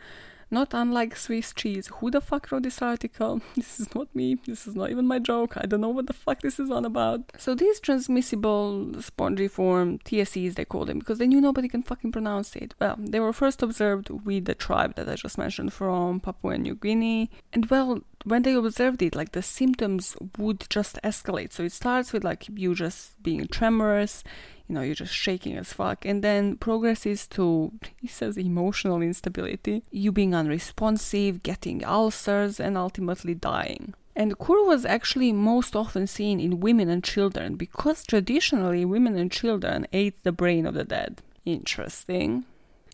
Not 0.54 0.74
unlike 0.74 1.16
Swiss 1.16 1.54
cheese. 1.54 1.88
Who 1.88 2.12
the 2.12 2.20
fuck 2.20 2.52
wrote 2.52 2.64
this 2.64 2.82
article? 2.82 3.42
This 3.56 3.80
is 3.80 3.96
not 3.96 4.14
me. 4.14 4.38
This 4.46 4.68
is 4.68 4.76
not 4.76 4.92
even 4.92 5.08
my 5.08 5.18
joke. 5.18 5.54
I 5.56 5.66
don't 5.66 5.80
know 5.80 5.90
what 5.90 6.08
the 6.08 6.14
fuck 6.14 6.42
this 6.42 6.60
is 6.60 6.70
on 6.70 6.84
about. 6.84 7.32
So 7.38 7.56
these 7.56 7.80
transmissible 7.80 9.02
spongy 9.02 9.48
form, 9.48 10.00
TSEs 10.00 10.56
they 10.56 10.66
call 10.66 10.86
them, 10.86 11.00
because 11.00 11.20
they 11.20 11.28
knew 11.28 11.40
nobody 11.40 11.70
can 11.70 11.84
fucking 11.84 12.12
pronounce 12.12 12.56
it. 12.58 12.76
Well, 12.82 12.98
they 13.00 13.22
were 13.22 13.32
first 13.32 13.64
observed 13.64 14.10
with 14.10 14.44
the 14.44 14.56
tribe 14.56 14.96
that 14.96 15.08
I 15.08 15.16
just 15.16 15.38
mentioned 15.38 15.72
from 15.72 16.20
Papua 16.20 16.58
New 16.58 16.76
Guinea. 16.76 17.32
And 17.54 17.68
well, 17.68 18.02
when 18.24 18.44
they 18.44 18.54
observed 18.54 19.02
it, 19.02 19.16
like 19.16 19.32
the 19.32 19.42
symptoms 19.42 20.16
would 20.38 20.66
just 20.70 21.00
escalate. 21.04 21.52
So 21.52 21.64
it 21.64 21.72
starts 21.72 22.14
with 22.14 22.24
like 22.24 22.48
you 22.50 22.76
just 22.76 23.22
being 23.24 23.48
tremorous, 23.48 24.24
you 24.68 24.76
know, 24.76 24.82
you're 24.82 24.96
just 24.96 25.14
shaking 25.14 25.58
as 25.58 25.74
fuck, 25.74 26.06
and 26.06 26.24
then 26.24 26.56
progresses 26.56 27.28
to, 27.28 27.74
he 28.00 28.08
says, 28.08 28.38
emotional 28.38 29.02
instability, 29.02 29.84
you 29.92 30.12
being 30.12 30.34
unresponsive, 30.34 31.44
getting 31.44 31.84
ulcers, 31.84 32.60
and 32.60 32.78
ultimately 32.78 33.36
dying. 33.36 33.94
And 34.16 34.38
Kuru 34.38 34.66
was 34.66 34.86
actually 34.86 35.32
most 35.32 35.76
often 35.76 36.06
seen 36.06 36.40
in 36.40 36.60
women 36.60 36.90
and 36.90 37.04
children 37.04 37.56
because 37.56 38.06
traditionally 38.06 38.86
women 38.86 39.18
and 39.18 39.32
children 39.32 39.88
ate 39.94 40.24
the 40.24 40.32
brain 40.32 40.66
of 40.66 40.74
the 40.74 40.84
dead. 40.84 41.22
Interesting. 41.46 42.46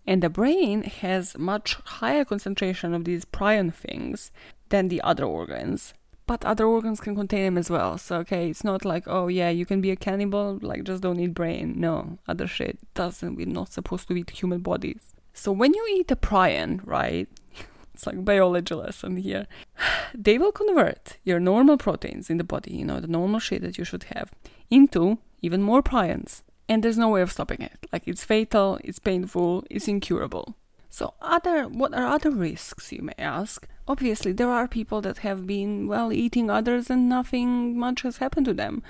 And 0.05 0.23
the 0.23 0.29
brain 0.29 0.83
has 0.83 1.37
much 1.37 1.75
higher 1.83 2.23
concentration 2.23 2.93
of 2.93 3.03
these 3.03 3.25
prion 3.25 3.73
things 3.73 4.31
than 4.69 4.87
the 4.87 5.01
other 5.01 5.25
organs. 5.25 5.93
But 6.25 6.43
other 6.43 6.65
organs 6.65 6.99
can 6.99 7.15
contain 7.15 7.43
them 7.43 7.57
as 7.57 7.69
well. 7.69 7.97
So 7.97 8.17
okay, 8.17 8.49
it's 8.49 8.63
not 8.63 8.83
like 8.83 9.05
oh 9.07 9.27
yeah, 9.27 9.49
you 9.49 9.65
can 9.65 9.79
be 9.81 9.91
a 9.91 9.95
cannibal, 9.95 10.59
like 10.61 10.83
just 10.83 11.01
don't 11.01 11.19
eat 11.19 11.33
brain. 11.33 11.75
No, 11.77 12.19
other 12.27 12.47
shit 12.47 12.79
doesn't. 12.93 13.35
We're 13.35 13.47
not 13.47 13.71
supposed 13.71 14.07
to 14.09 14.15
eat 14.15 14.29
human 14.29 14.59
bodies. 14.59 15.13
So 15.33 15.51
when 15.51 15.73
you 15.73 15.87
eat 15.91 16.11
a 16.11 16.15
prion, 16.15 16.81
right? 16.83 17.27
It's 17.93 18.05
like 18.05 18.23
biology 18.23 18.75
lesson 18.75 19.17
here. 19.17 19.47
They 20.13 20.37
will 20.37 20.51
convert 20.51 21.17
your 21.23 21.39
normal 21.39 21.77
proteins 21.77 22.29
in 22.29 22.37
the 22.37 22.43
body, 22.43 22.73
you 22.75 22.85
know, 22.85 22.99
the 22.99 23.07
normal 23.07 23.39
shit 23.39 23.63
that 23.63 23.79
you 23.79 23.85
should 23.85 24.03
have, 24.15 24.31
into 24.69 25.17
even 25.41 25.61
more 25.63 25.81
prions. 25.81 26.43
And 26.69 26.83
there's 26.83 26.97
no 26.97 27.09
way 27.09 27.21
of 27.21 27.31
stopping 27.31 27.61
it. 27.61 27.87
Like 27.91 28.03
it's 28.05 28.23
fatal, 28.23 28.79
it's 28.83 28.99
painful, 28.99 29.63
it's 29.69 29.87
incurable. 29.87 30.55
So, 30.89 31.13
other 31.21 31.67
what 31.67 31.93
are 31.93 32.07
other 32.07 32.31
risks, 32.31 32.91
you 32.91 33.01
may 33.01 33.13
ask? 33.17 33.67
Obviously, 33.87 34.31
there 34.31 34.49
are 34.49 34.67
people 34.67 35.01
that 35.01 35.19
have 35.19 35.45
been 35.45 35.87
well 35.87 36.11
eating 36.11 36.49
others 36.49 36.89
and 36.89 37.07
nothing 37.09 37.77
much 37.77 38.01
has 38.01 38.17
happened 38.17 38.45
to 38.47 38.53
them. 38.53 38.83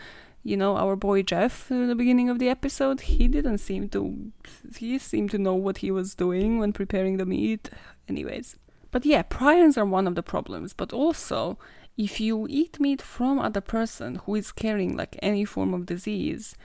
You 0.43 0.57
know, 0.57 0.77
our 0.77 0.95
boy 0.95 1.23
Jeff 1.23 1.71
at 1.71 1.87
the 1.87 1.95
beginning 1.95 2.29
of 2.29 2.39
the 2.39 2.49
episode, 2.49 3.01
he 3.01 3.27
didn't 3.27 3.57
seem 3.57 3.89
to 3.89 4.31
he 4.77 4.97
seemed 4.97 5.31
to 5.31 5.37
know 5.37 5.55
what 5.55 5.79
he 5.79 5.91
was 5.91 6.15
doing 6.15 6.59
when 6.59 6.73
preparing 6.73 7.17
the 7.17 7.25
meat. 7.25 7.69
Anyways. 8.07 8.55
But 8.91 9.05
yeah, 9.05 9.23
prions 9.23 9.77
are 9.77 9.85
one 9.85 10.07
of 10.07 10.15
the 10.15 10.23
problems, 10.23 10.73
but 10.73 10.93
also 10.93 11.59
if 11.97 12.19
you 12.19 12.47
eat 12.49 12.79
meat 12.79 13.01
from 13.01 13.39
other 13.39 13.59
person 13.59 14.15
who 14.23 14.35
is 14.35 14.51
carrying 14.51 14.95
like 14.95 15.17
any 15.21 15.43
form 15.43 15.73
of 15.73 15.87
disease, 15.87 16.55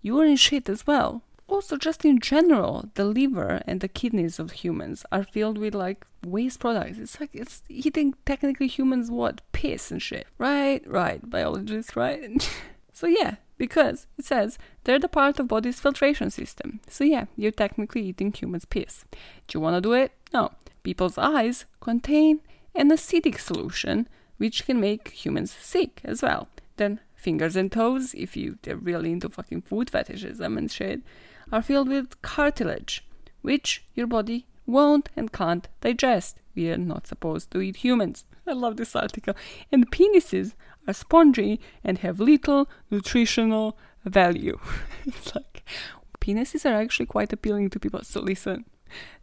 you 0.00 0.18
are 0.20 0.24
in 0.24 0.36
shit 0.36 0.68
as 0.68 0.86
well 0.86 1.22
also 1.52 1.76
just 1.76 2.04
in 2.04 2.18
general 2.18 2.88
the 2.94 3.04
liver 3.04 3.62
and 3.66 3.80
the 3.80 3.88
kidneys 3.88 4.38
of 4.38 4.52
humans 4.52 5.04
are 5.12 5.22
filled 5.22 5.58
with 5.58 5.74
like 5.74 6.06
waste 6.24 6.60
products. 6.60 6.98
It's 6.98 7.20
like 7.20 7.30
it's 7.32 7.62
eating 7.68 8.14
technically 8.24 8.66
humans 8.66 9.10
what? 9.10 9.42
Piss 9.52 9.90
and 9.90 10.00
shit. 10.00 10.26
Right 10.38 10.82
right. 10.86 11.28
Biologists 11.28 11.96
right? 11.96 12.50
So 12.94 13.06
yeah 13.06 13.36
because 13.56 14.06
it 14.18 14.26
says 14.26 14.58
they're 14.84 14.98
the 14.98 15.08
part 15.08 15.40
of 15.40 15.48
body's 15.48 15.80
filtration 15.80 16.30
system. 16.30 16.80
So 16.88 17.04
yeah 17.04 17.24
you're 17.36 17.50
technically 17.50 18.02
eating 18.02 18.32
humans 18.32 18.64
piss. 18.64 19.04
Do 19.46 19.56
you 19.56 19.60
want 19.60 19.76
to 19.76 19.80
do 19.80 19.92
it? 19.92 20.12
No. 20.32 20.52
People's 20.82 21.18
eyes 21.18 21.64
contain 21.80 22.40
an 22.74 22.90
acidic 22.90 23.38
solution 23.38 24.08
which 24.36 24.66
can 24.66 24.80
make 24.80 25.08
humans 25.08 25.52
sick 25.52 26.00
as 26.04 26.22
well. 26.22 26.48
Then 26.76 27.00
fingers 27.14 27.56
and 27.56 27.70
toes 27.72 28.14
if 28.14 28.36
you 28.36 28.58
they're 28.62 28.76
really 28.76 29.12
into 29.12 29.28
fucking 29.28 29.62
food 29.62 29.88
fetishism 29.88 30.58
and 30.58 30.70
shit 30.70 31.00
are 31.50 31.62
filled 31.62 31.88
with 31.88 32.20
cartilage, 32.22 33.04
which 33.40 33.84
your 33.94 34.06
body 34.06 34.46
won't 34.66 35.08
and 35.16 35.32
can't 35.32 35.68
digest. 35.80 36.38
We 36.54 36.70
are 36.70 36.76
not 36.76 37.06
supposed 37.06 37.50
to 37.52 37.60
eat 37.60 37.76
humans. 37.76 38.24
I 38.46 38.52
love 38.52 38.76
this 38.76 38.94
article. 38.94 39.34
And 39.70 39.90
penises 39.90 40.54
are 40.86 40.94
spongy 40.94 41.60
and 41.82 41.98
have 41.98 42.20
little 42.20 42.68
nutritional 42.90 43.78
value. 44.04 44.58
it's 45.06 45.34
like 45.34 45.64
penises 46.20 46.64
are 46.64 46.74
actually 46.74 47.06
quite 47.06 47.32
appealing 47.32 47.70
to 47.70 47.80
people. 47.80 48.02
So 48.02 48.20
listen, 48.20 48.64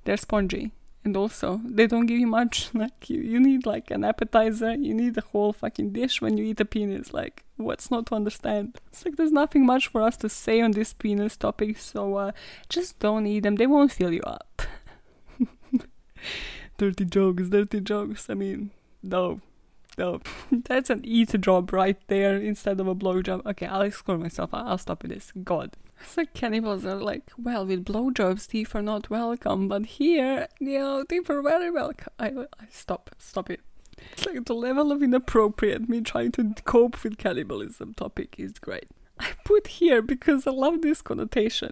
they're 0.03 0.17
spongy 0.17 0.71
and 1.03 1.15
also 1.15 1.61
they 1.63 1.87
don't 1.87 2.05
give 2.05 2.19
you 2.19 2.27
much 2.27 2.69
like 2.73 3.09
you, 3.09 3.21
you 3.21 3.39
need 3.39 3.65
like 3.65 3.89
an 3.91 4.03
appetizer 4.03 4.73
you 4.73 4.93
need 4.93 5.17
a 5.17 5.21
whole 5.21 5.53
fucking 5.53 5.91
dish 5.91 6.21
when 6.21 6.37
you 6.37 6.43
eat 6.43 6.59
a 6.59 6.65
penis 6.65 7.13
like 7.13 7.43
what's 7.59 7.91
not 7.91 8.07
to 8.07 8.15
understand? 8.15 8.79
It's 8.87 9.05
like 9.05 9.15
there's 9.15 9.31
nothing 9.31 9.65
much 9.65 9.87
for 9.87 10.01
us 10.01 10.17
to 10.17 10.29
say 10.29 10.61
on 10.61 10.71
this 10.71 10.93
penis 10.93 11.37
topic 11.37 11.77
so 11.77 12.15
uh, 12.15 12.31
just 12.69 12.99
don't 12.99 13.27
eat 13.27 13.41
them. 13.41 13.55
They 13.55 13.67
won't 13.67 13.91
fill 13.91 14.13
you 14.13 14.21
up. 14.23 14.61
Dirty 16.77 17.05
jokes 17.05 17.49
dirty 17.49 17.81
jokes. 17.81 18.29
I 18.29 18.33
mean 18.33 18.71
no 19.03 19.41
no 19.97 20.21
that's 20.51 20.89
an 20.89 21.01
eat 21.03 21.39
job 21.41 21.73
right 21.73 21.97
there 22.07 22.37
instead 22.37 22.79
of 22.79 22.87
a 22.87 22.95
blow 22.95 23.21
job 23.21 23.41
okay 23.45 23.65
i'll 23.65 23.81
exclude 23.81 24.19
myself. 24.19 24.49
I'll 24.53 24.77
stop 24.77 25.03
with 25.03 25.11
this. 25.11 25.31
God. 25.43 25.75
So 26.07 26.23
cannibals 26.33 26.85
are 26.85 26.95
like, 26.95 27.31
well, 27.37 27.65
with 27.65 27.85
blowjobs, 27.85 28.47
teeth 28.47 28.73
are 28.73 28.81
not 28.81 29.09
welcome, 29.09 29.67
but 29.67 29.85
here, 29.85 30.47
you 30.59 30.79
know, 30.79 31.03
teeth 31.03 31.29
are 31.29 31.41
very 31.41 31.69
welcome. 31.69 32.13
I, 32.17 32.27
I 32.29 32.67
stop, 32.71 33.09
stop 33.17 33.49
it. 33.49 33.59
It's 34.13 34.25
like 34.25 34.45
the 34.45 34.53
level 34.53 34.91
of 34.91 35.01
inappropriate 35.01 35.89
me 35.89 36.01
trying 36.01 36.31
to 36.33 36.53
cope 36.65 37.03
with 37.03 37.17
cannibalism 37.17 37.93
topic 37.93 38.35
is 38.37 38.53
great. 38.53 38.87
I 39.19 39.31
put 39.43 39.67
here 39.67 40.01
because 40.01 40.47
I 40.47 40.51
love 40.51 40.81
this 40.81 41.01
connotation. 41.01 41.71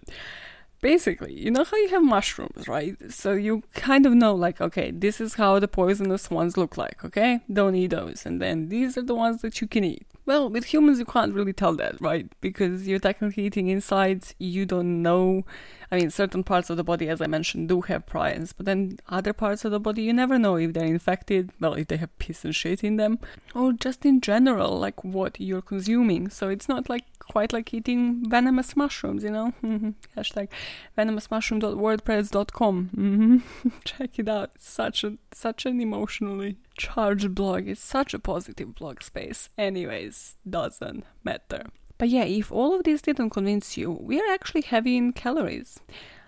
Basically, 0.79 1.33
you 1.33 1.49
know 1.49 1.63
how 1.63 1.77
you 1.77 1.89
have 1.89 2.03
mushrooms, 2.03 2.67
right? 2.67 2.95
So 3.11 3.31
you 3.33 3.63
kind 3.73 4.05
of 4.05 4.13
know, 4.13 4.35
like, 4.35 4.61
okay, 4.61 4.91
this 4.91 5.19
is 5.19 5.35
how 5.35 5.57
the 5.57 5.67
poisonous 5.67 6.29
ones 6.29 6.55
look 6.55 6.77
like, 6.77 7.03
okay? 7.03 7.39
Don't 7.51 7.73
eat 7.73 7.87
those. 7.91 8.27
And 8.27 8.39
then 8.39 8.69
these 8.69 8.95
are 8.95 9.01
the 9.01 9.15
ones 9.15 9.41
that 9.41 9.59
you 9.59 9.67
can 9.67 9.83
eat. 9.83 10.05
Well, 10.27 10.49
with 10.49 10.65
humans, 10.65 10.99
you 10.99 11.05
can't 11.05 11.33
really 11.33 11.53
tell 11.53 11.73
that, 11.77 12.01
right? 12.01 12.27
Because 12.41 12.85
you're 12.85 12.99
technically 12.99 13.45
eating 13.45 13.69
inside, 13.69 14.25
you 14.37 14.65
don't 14.65 15.01
know. 15.01 15.45
I 15.89 15.95
mean, 15.95 16.09
certain 16.09 16.43
parts 16.43 16.69
of 16.69 16.75
the 16.75 16.83
body, 16.83 17.07
as 17.07 17.21
I 17.21 17.27
mentioned, 17.27 17.69
do 17.69 17.79
have 17.83 18.05
prions, 18.05 18.53
but 18.55 18.65
then 18.65 18.99
other 19.07 19.31
parts 19.31 19.63
of 19.63 19.71
the 19.71 19.79
body, 19.79 20.01
you 20.03 20.11
never 20.11 20.37
know 20.37 20.57
if 20.57 20.73
they're 20.73 20.83
infected, 20.83 21.51
well, 21.61 21.75
if 21.75 21.87
they 21.87 21.95
have 21.95 22.19
piss 22.19 22.43
and 22.43 22.53
shit 22.53 22.83
in 22.83 22.97
them, 22.97 23.19
or 23.55 23.71
just 23.71 24.05
in 24.05 24.19
general, 24.19 24.77
like 24.77 25.01
what 25.01 25.39
you're 25.39 25.61
consuming. 25.61 26.29
So 26.29 26.49
it's 26.49 26.67
not 26.67 26.89
like 26.89 27.05
quite 27.29 27.53
like 27.53 27.73
eating 27.73 28.29
venomous 28.29 28.75
mushrooms, 28.75 29.23
you 29.23 29.29
know? 29.29 29.53
Mm-hmm. 29.63 29.91
Hashtag 30.17 30.49
venomousmushroom.wordpress.com. 30.97 32.89
Mm-hmm. 32.95 33.69
Check 33.85 34.19
it 34.19 34.29
out. 34.29 34.51
It's 34.55 34.69
such 34.69 35.03
a 35.03 35.17
such 35.31 35.65
an 35.65 35.79
emotionally 35.81 36.57
charged 36.77 37.33
blog. 37.35 37.67
It's 37.67 37.83
such 37.83 38.13
a 38.13 38.19
positive 38.19 38.75
blog 38.75 39.03
space. 39.03 39.49
Anyways, 39.57 40.37
doesn't 40.49 41.05
matter. 41.23 41.63
But 41.97 42.09
yeah, 42.09 42.23
if 42.25 42.51
all 42.51 42.75
of 42.75 42.83
this 42.83 43.01
didn't 43.01 43.31
convince 43.31 43.75
you, 43.75 43.91
we 43.91 44.19
are 44.19 44.31
actually 44.31 44.61
heavy 44.61 44.97
in 44.97 45.13
calories. 45.13 45.79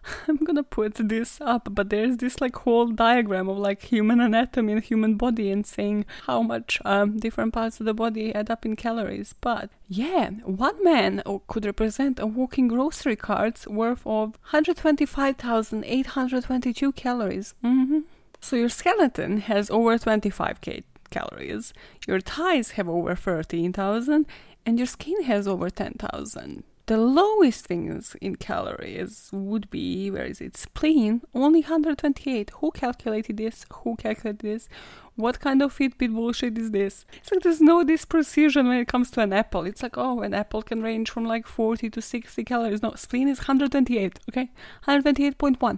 I'm 0.27 0.37
gonna 0.37 0.63
put 0.63 0.95
this 0.95 1.39
up, 1.41 1.67
but 1.71 1.89
there's 1.89 2.17
this 2.17 2.41
like 2.41 2.55
whole 2.57 2.87
diagram 2.87 3.47
of 3.49 3.57
like 3.57 3.83
human 3.83 4.19
anatomy 4.19 4.73
and 4.73 4.83
human 4.83 5.15
body 5.15 5.49
and 5.51 5.65
saying 5.65 6.05
how 6.25 6.41
much 6.41 6.81
um, 6.85 7.19
different 7.19 7.53
parts 7.53 7.79
of 7.79 7.85
the 7.85 7.93
body 7.93 8.33
add 8.33 8.49
up 8.51 8.65
in 8.65 8.75
calories. 8.75 9.33
But 9.41 9.69
yeah, 9.87 10.31
one 10.43 10.83
man 10.83 11.21
could 11.47 11.65
represent 11.65 12.19
a 12.19 12.27
walking 12.27 12.67
grocery 12.67 13.15
cart 13.15 13.65
worth 13.67 14.01
of 14.05 14.37
125,822 14.51 16.91
calories. 16.93 17.53
Mm-hmm. 17.63 17.99
So 18.41 18.55
your 18.55 18.69
skeleton 18.69 19.41
has 19.41 19.69
over 19.69 19.97
25k 19.97 20.83
calories, 21.09 21.73
your 22.07 22.21
thighs 22.21 22.71
have 22.71 22.87
over 22.87 23.15
13,000, 23.15 24.25
and 24.65 24.77
your 24.77 24.87
skin 24.87 25.23
has 25.23 25.47
over 25.47 25.69
10,000. 25.69 26.63
The 26.89 26.97
lowest 26.97 27.67
things 27.67 28.15
in 28.19 28.37
calories 28.37 29.29
would 29.31 29.69
be, 29.69 30.09
where 30.09 30.25
is 30.25 30.41
it? 30.41 30.57
Spleen, 30.57 31.21
only 31.35 31.61
128. 31.61 32.49
Who 32.49 32.71
calculated 32.71 33.37
this? 33.37 33.63
Who 33.71 33.95
calculated 33.95 34.39
this? 34.39 34.67
What 35.15 35.39
kind 35.39 35.61
of 35.61 35.77
Fitbit 35.77 36.11
bullshit 36.11 36.57
is 36.57 36.71
this? 36.71 37.05
It's 37.13 37.31
like 37.31 37.43
there's 37.43 37.61
no 37.61 37.83
this 37.83 38.05
precision 38.05 38.67
when 38.67 38.79
it 38.79 38.87
comes 38.87 39.11
to 39.11 39.21
an 39.21 39.33
apple. 39.33 39.67
It's 39.67 39.83
like, 39.83 39.99
oh, 39.99 40.21
an 40.21 40.33
apple 40.33 40.63
can 40.63 40.81
range 40.81 41.11
from 41.11 41.25
like 41.25 41.45
40 41.45 41.91
to 41.91 42.01
60 42.01 42.43
calories. 42.43 42.81
No, 42.81 42.95
spleen 42.95 43.27
is 43.27 43.37
128, 43.37 44.19
okay? 44.27 44.49
128.1. 44.87 45.77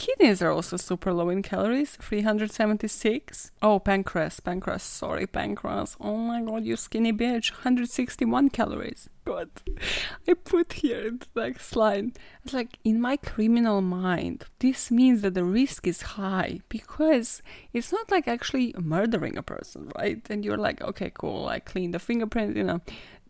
Kidneys 0.00 0.40
are 0.40 0.50
also 0.50 0.78
super 0.78 1.12
low 1.12 1.28
in 1.28 1.42
calories, 1.42 1.96
376. 1.96 3.52
Oh, 3.60 3.78
pancreas, 3.78 4.40
pancreas, 4.40 4.82
sorry, 4.82 5.26
pancreas. 5.26 5.94
Oh 6.00 6.16
my 6.16 6.40
god, 6.40 6.64
you 6.64 6.76
skinny 6.76 7.12
bitch, 7.12 7.52
161 7.52 8.48
calories. 8.48 9.10
God, 9.26 9.50
I 10.26 10.32
put 10.32 10.72
here 10.72 11.08
in 11.08 11.18
the 11.18 11.42
next 11.42 11.76
line. 11.76 12.14
It's 12.42 12.54
like, 12.54 12.78
in 12.82 12.98
my 12.98 13.18
criminal 13.18 13.82
mind, 13.82 14.46
this 14.60 14.90
means 14.90 15.20
that 15.20 15.34
the 15.34 15.44
risk 15.44 15.86
is 15.86 16.00
high 16.00 16.60
because 16.70 17.42
it's 17.74 17.92
not 17.92 18.10
like 18.10 18.26
actually 18.26 18.74
murdering 18.78 19.36
a 19.36 19.42
person, 19.42 19.92
right? 19.98 20.26
And 20.30 20.46
you're 20.46 20.56
like, 20.56 20.80
okay, 20.80 21.12
cool, 21.12 21.46
I 21.46 21.58
clean 21.58 21.90
the 21.90 21.98
fingerprint, 21.98 22.56
you 22.56 22.64
know, 22.64 22.80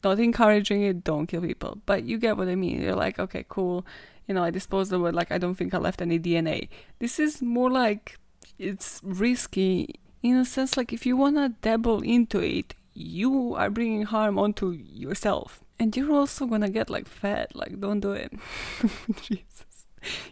not 0.04 0.20
encouraging 0.20 0.82
it, 0.82 1.02
don't 1.02 1.26
kill 1.26 1.42
people. 1.42 1.78
But 1.84 2.04
you 2.04 2.16
get 2.16 2.36
what 2.36 2.48
I 2.48 2.54
mean. 2.54 2.80
You're 2.80 2.94
like, 2.94 3.18
okay, 3.18 3.44
cool 3.48 3.84
you 4.30 4.34
know, 4.34 4.44
I 4.44 4.50
disposed 4.50 4.92
of 4.92 5.04
it 5.06 5.12
like 5.12 5.32
I 5.32 5.38
don't 5.38 5.56
think 5.56 5.74
I 5.74 5.78
left 5.78 6.00
any 6.00 6.16
DNA. 6.16 6.68
This 7.00 7.18
is 7.18 7.42
more 7.42 7.68
like 7.68 8.16
it's 8.60 9.00
risky 9.02 9.96
in 10.22 10.36
a 10.36 10.44
sense 10.44 10.76
like 10.76 10.92
if 10.92 11.04
you 11.04 11.16
wanna 11.16 11.48
dabble 11.62 12.00
into 12.02 12.38
it, 12.38 12.74
you 12.94 13.56
are 13.56 13.70
bringing 13.70 14.02
harm 14.02 14.38
onto 14.38 14.70
yourself. 14.70 15.64
And 15.80 15.96
you're 15.96 16.12
also 16.12 16.46
gonna 16.46 16.70
get 16.70 16.88
like 16.88 17.08
fat, 17.08 17.56
like 17.56 17.80
don't 17.80 17.98
do 17.98 18.12
it. 18.12 18.32
Jesus. 19.20 19.88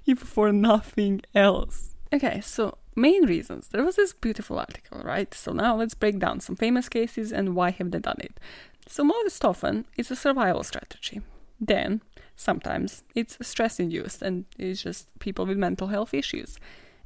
If 0.07 0.21
for 0.21 0.53
nothing 0.53 1.23
else. 1.35 1.97
Okay, 2.13 2.41
so 2.41 2.79
main 2.95 3.27
reasons. 3.27 3.67
There 3.67 3.83
was 3.83 3.97
this 3.97 4.13
beautiful 4.13 4.61
article, 4.61 5.01
right? 5.03 5.35
So 5.35 5.53
now 5.53 5.75
let's 5.75 5.95
break 5.95 6.21
down 6.21 6.39
some 6.39 6.55
famous 6.55 6.89
cases 6.89 7.33
and 7.33 7.57
why 7.57 7.73
have 7.73 7.91
they 7.91 7.99
done 7.99 8.21
it. 8.21 8.39
So 8.87 9.03
most 9.03 9.45
often 9.45 9.87
it's 9.97 10.13
a 10.13 10.17
survival 10.17 10.63
strategy. 10.63 11.21
Then 11.61 12.03
Sometimes 12.39 13.03
it's 13.17 13.37
stress 13.43 13.81
induced 13.81 14.23
and 14.23 14.45
it's 14.57 14.81
just 14.81 15.09
people 15.19 15.45
with 15.45 15.59
mental 15.59 15.89
health 15.89 16.15
issues. 16.15 16.57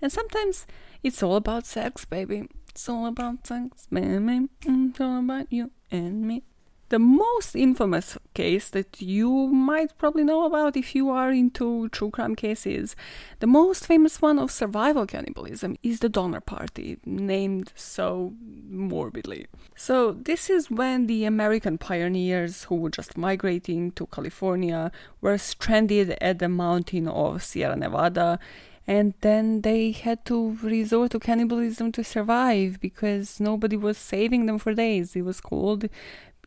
And 0.02 0.12
sometimes 0.12 0.66
it's 1.02 1.22
all 1.22 1.36
about 1.36 1.64
sex, 1.64 2.04
baby. 2.04 2.48
It's 2.68 2.86
all 2.86 3.06
about 3.06 3.46
sex, 3.46 3.86
baby. 3.90 4.48
Mm, 4.66 4.90
it's 4.90 5.00
all 5.00 5.20
about 5.20 5.50
you 5.50 5.70
and 5.90 6.20
me. 6.28 6.42
The 6.92 6.98
most 6.98 7.56
infamous 7.56 8.18
case 8.34 8.68
that 8.68 9.00
you 9.00 9.30
might 9.46 9.96
probably 9.96 10.24
know 10.24 10.44
about 10.44 10.76
if 10.76 10.94
you 10.94 11.08
are 11.08 11.32
into 11.32 11.88
true 11.88 12.10
crime 12.10 12.36
cases, 12.36 12.94
the 13.40 13.46
most 13.46 13.86
famous 13.86 14.20
one 14.20 14.38
of 14.38 14.50
survival 14.50 15.06
cannibalism 15.06 15.78
is 15.82 16.00
the 16.00 16.10
Donner 16.10 16.42
Party, 16.42 16.98
named 17.06 17.72
so 17.74 18.34
morbidly. 18.68 19.46
So, 19.74 20.12
this 20.12 20.50
is 20.50 20.70
when 20.70 21.06
the 21.06 21.24
American 21.24 21.78
pioneers 21.78 22.64
who 22.64 22.74
were 22.74 22.90
just 22.90 23.16
migrating 23.16 23.92
to 23.92 24.04
California 24.08 24.92
were 25.22 25.38
stranded 25.38 26.10
at 26.20 26.40
the 26.40 26.50
mountain 26.50 27.08
of 27.08 27.42
Sierra 27.42 27.76
Nevada 27.76 28.38
and 28.86 29.14
then 29.20 29.60
they 29.60 29.92
had 29.92 30.24
to 30.24 30.58
resort 30.60 31.12
to 31.12 31.20
cannibalism 31.20 31.92
to 31.92 32.02
survive 32.02 32.80
because 32.80 33.38
nobody 33.38 33.76
was 33.76 33.96
saving 33.96 34.46
them 34.46 34.58
for 34.58 34.74
days. 34.74 35.14
It 35.14 35.22
was 35.22 35.40
cold, 35.40 35.88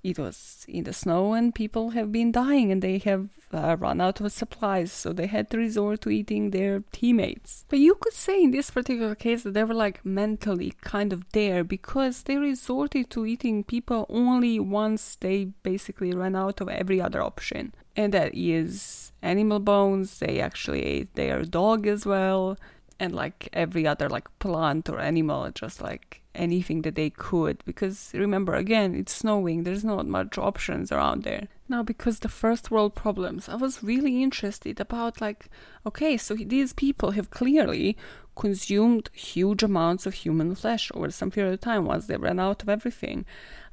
it 0.05 0.19
was 0.19 0.65
in 0.67 0.83
the 0.83 0.93
snow 0.93 1.33
and 1.33 1.55
people 1.55 1.89
have 1.89 2.12
been 2.12 2.31
dying 2.31 2.71
and 2.71 2.83
they 2.83 3.00
have 3.00 3.27
uh, 3.51 3.75
run 3.79 4.00
out 4.00 4.21
of 4.21 4.31
supplies 4.31 4.91
so 4.91 5.12
they 5.12 5.25
had 5.25 5.50
to 5.50 5.57
resort 5.57 6.01
to 6.01 6.12
eating 6.12 6.51
their 6.51 6.83
teammates. 6.91 7.65
But 7.69 7.79
you 7.79 7.95
could 7.95 8.13
say 8.13 8.43
in 8.43 8.51
this 8.51 8.69
particular 8.69 9.15
case 9.15 9.41
that 9.43 9.55
they 9.55 9.63
were 9.63 9.74
like 9.74 10.05
mentally 10.05 10.74
kind 10.81 11.12
of 11.12 11.27
there 11.31 11.63
because 11.63 12.24
they 12.24 12.38
resorted 12.38 13.09
to 13.12 13.25
eating 13.25 13.63
people 13.63 14.05
only 14.07 14.59
once 14.59 15.17
they 15.19 15.45
basically 15.63 16.13
ran 16.13 16.35
out 16.35 16.62
of 16.62 16.69
every 16.69 17.01
other 17.01 17.24
option. 17.24 17.74
And 17.95 18.13
that 18.13 18.35
is 18.35 19.12
animal 19.24 19.59
bones 19.59 20.19
they 20.19 20.39
actually 20.39 20.83
ate 20.83 21.15
their 21.15 21.43
dog 21.43 21.88
as 21.88 22.05
well 22.05 22.57
and 22.99 23.13
like 23.13 23.49
every 23.53 23.85
other 23.85 24.09
like 24.09 24.27
plant 24.39 24.89
or 24.89 24.99
animal 24.99 25.49
just 25.51 25.81
like 25.81 26.21
anything 26.33 26.81
that 26.81 26.95
they 26.95 27.09
could 27.09 27.63
because 27.65 28.11
remember 28.13 28.55
again 28.55 28.93
it's 28.93 29.13
snowing 29.13 29.63
there's 29.63 29.85
not 29.85 30.05
much 30.05 30.37
options 30.37 30.91
around 30.91 31.23
there. 31.23 31.47
Now 31.67 31.81
because 31.81 32.19
the 32.19 32.29
first 32.29 32.69
world 32.69 32.93
problems 32.93 33.49
i 33.49 33.55
was 33.55 33.83
really 33.83 34.21
interested 34.21 34.79
about 34.79 35.21
like 35.21 35.47
okay 35.85 36.17
so 36.17 36.35
these 36.35 36.73
people 36.73 37.11
have 37.11 37.31
clearly 37.31 37.97
consumed 38.35 39.09
huge 39.13 39.63
amounts 39.63 40.05
of 40.05 40.13
human 40.13 40.55
flesh 40.55 40.91
over 40.93 41.09
some 41.09 41.31
period 41.31 41.53
of 41.53 41.61
time 41.61 41.85
once 41.85 42.07
they 42.07 42.17
ran 42.17 42.39
out 42.39 42.61
of 42.61 42.69
everything. 42.69 43.25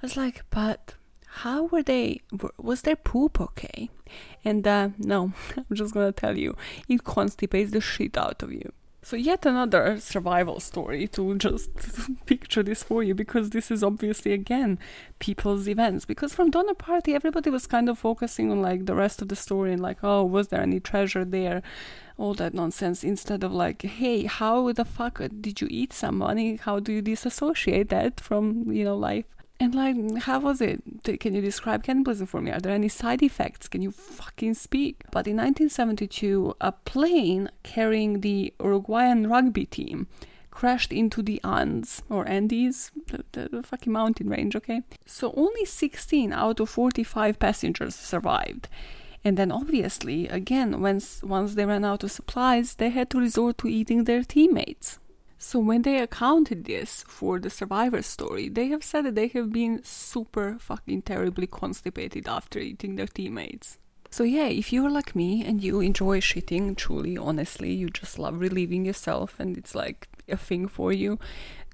I 0.02 0.06
was 0.06 0.16
like 0.16 0.44
but 0.50 0.94
how 1.44 1.64
were 1.64 1.82
they 1.82 2.20
was 2.58 2.82
their 2.82 2.96
poop 2.96 3.40
okay? 3.40 3.90
And 4.44 4.66
uh, 4.66 4.90
no 4.98 5.32
i'm 5.56 5.76
just 5.76 5.94
gonna 5.94 6.12
tell 6.12 6.38
you 6.38 6.56
it 6.88 7.04
constipates 7.04 7.72
the 7.72 7.80
shit 7.80 8.16
out 8.16 8.42
of 8.42 8.52
you 8.52 8.72
so, 9.04 9.16
yet 9.16 9.44
another 9.44 9.98
survival 9.98 10.61
story 10.61 11.09
to 11.09 11.37
just 11.37 11.70
picture 12.26 12.62
this 12.62 12.85
for 12.85 13.03
you 13.03 13.16
because 13.16 13.50
this 13.50 13.68
is 13.72 13.83
obviously 13.83 14.33
again 14.33 14.79
people's 15.18 15.68
events. 15.68 16.05
Because 16.05 16.35
from 16.35 16.50
Donner 16.53 16.74
Party, 16.74 17.12
everybody 17.12 17.50
was 17.50 17.66
kind 17.66 17.88
of 17.88 17.98
focusing 17.98 18.53
on 18.53 18.62
like 18.62 18.87
the 18.87 18.94
rest 18.94 19.20
of 19.20 19.29
the 19.29 19.35
story 19.35 19.72
and 19.72 19.83
like, 19.83 19.98
oh, 20.05 20.22
was 20.24 20.48
there 20.48 20.62
any 20.62 20.79
treasure 20.79 21.24
there? 21.24 21.62
All 22.16 22.35
that 22.35 22.55
nonsense 22.55 23.03
instead 23.03 23.42
of 23.42 23.53
like, 23.53 23.83
hey, 23.83 24.26
how 24.26 24.70
the 24.70 24.85
fuck 24.85 25.20
did 25.40 25.61
you 25.61 25.66
eat 25.68 25.92
some 25.92 26.18
money? 26.18 26.57
How 26.57 26.79
do 26.79 26.92
you 26.92 27.03
disassociate 27.03 27.88
that 27.88 28.20
from, 28.20 28.70
you 28.70 28.85
know, 28.85 28.96
life? 28.96 29.41
And 29.62 29.77
like, 29.77 30.25
how 30.25 30.40
was 30.40 30.61
it? 30.61 30.83
Can 31.20 31.35
you 31.35 31.40
describe 31.40 31.85
cannibalism 31.85 32.27
for 32.27 32.40
me? 32.40 32.51
Are 32.51 32.59
there 32.59 32.75
any 32.75 32.88
side 32.88 33.22
effects? 33.22 33.68
Can 33.68 33.81
you 33.81 33.92
fucking 33.92 34.55
speak? 34.55 35.05
But 35.12 35.29
in 35.29 35.37
1972, 35.37 36.57
a 36.61 36.72
plane 36.72 37.48
carrying 37.62 38.22
the 38.22 38.53
Uruguayan 38.61 39.29
rugby 39.29 39.66
team 39.66 40.09
crashed 40.51 40.92
into 40.92 41.22
the 41.22 41.40
Andes 41.44 42.03
or 42.11 42.29
Andes, 42.29 42.90
the, 43.07 43.25
the, 43.31 43.48
the, 43.51 43.62
fucking 43.62 43.92
mountain 43.92 44.29
range, 44.29 44.57
okay? 44.57 44.83
So 45.07 45.33
only 45.37 45.64
16 45.64 46.33
out 46.33 46.59
of 46.59 46.68
45 46.68 47.38
passengers 47.38 47.94
survived. 47.94 48.68
And 49.22 49.37
then 49.37 49.53
obviously, 49.53 50.27
again, 50.27 50.81
once 50.81 51.22
once 51.22 51.55
they 51.55 51.64
ran 51.64 51.85
out 51.85 52.03
of 52.03 52.11
supplies, 52.11 52.75
they 52.75 52.90
had 52.90 53.11
to 53.11 53.20
resort 53.20 53.59
to 53.59 53.68
eating 53.68 54.05
their 54.05 54.25
teammates. 54.25 54.98
So 55.44 55.59
when 55.59 55.83
they 55.83 55.98
accounted 55.98 56.66
this 56.66 57.05
for 57.09 57.40
the 57.40 57.50
survivor 57.50 58.00
story, 58.02 58.48
they 58.48 58.68
have 58.68 58.85
said 58.85 59.07
that 59.07 59.16
they 59.16 59.26
have 59.28 59.52
been 59.52 59.83
super 59.83 60.57
fucking 60.61 61.02
terribly 61.02 61.48
constipated 61.48 62.28
after 62.28 62.61
eating 62.61 62.94
their 62.94 63.09
teammates. 63.09 63.76
So 64.09 64.22
yeah, 64.22 64.46
if 64.46 64.72
you're 64.72 64.88
like 64.88 65.16
me 65.16 65.44
and 65.44 65.61
you 65.61 65.81
enjoy 65.81 66.20
shitting, 66.20 66.76
truly, 66.76 67.18
honestly, 67.18 67.72
you 67.72 67.90
just 67.90 68.20
love 68.20 68.38
relieving 68.38 68.85
yourself 68.85 69.40
and 69.40 69.59
it's 69.59 69.74
like 69.74 70.07
a 70.28 70.37
thing 70.37 70.68
for 70.68 70.92
you, 70.92 71.18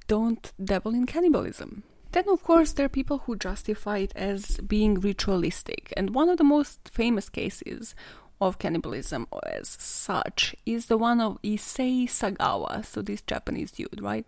don't 0.06 0.50
dabble 0.58 0.94
in 0.94 1.04
cannibalism. 1.04 1.82
Then, 2.12 2.24
of 2.30 2.42
course, 2.42 2.72
there 2.72 2.86
are 2.86 2.88
people 2.88 3.18
who 3.18 3.36
justify 3.36 3.98
it 3.98 4.12
as 4.16 4.56
being 4.66 4.94
ritualistic, 4.94 5.92
and 5.94 6.14
one 6.14 6.30
of 6.30 6.38
the 6.38 6.42
most 6.42 6.88
famous 6.90 7.28
cases 7.28 7.94
of 8.40 8.58
cannibalism 8.58 9.26
as 9.44 9.76
such 9.80 10.54
is 10.64 10.86
the 10.86 10.96
one 10.96 11.20
of 11.20 11.40
Issei 11.42 12.04
Sagawa, 12.06 12.84
so 12.84 13.02
this 13.02 13.22
Japanese 13.22 13.72
dude, 13.72 14.00
right? 14.00 14.26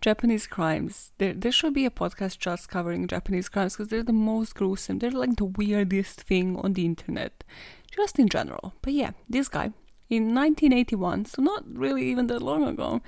Japanese 0.00 0.46
crimes. 0.46 1.12
There, 1.18 1.32
there 1.32 1.52
should 1.52 1.74
be 1.74 1.86
a 1.86 1.90
podcast 1.90 2.38
just 2.38 2.68
covering 2.68 3.06
Japanese 3.06 3.48
crimes 3.48 3.74
because 3.74 3.88
they're 3.88 4.02
the 4.02 4.12
most 4.12 4.54
gruesome. 4.54 4.98
They're 4.98 5.10
like 5.10 5.36
the 5.36 5.44
weirdest 5.44 6.22
thing 6.22 6.56
on 6.58 6.72
the 6.74 6.84
internet, 6.84 7.44
just 7.90 8.18
in 8.18 8.28
general. 8.28 8.74
But 8.82 8.92
yeah, 8.92 9.12
this 9.28 9.48
guy 9.48 9.72
in 10.10 10.34
1981, 10.34 11.26
so 11.26 11.42
not 11.42 11.64
really 11.66 12.10
even 12.10 12.26
that 12.26 12.42
long 12.42 12.66
ago, 12.66 13.00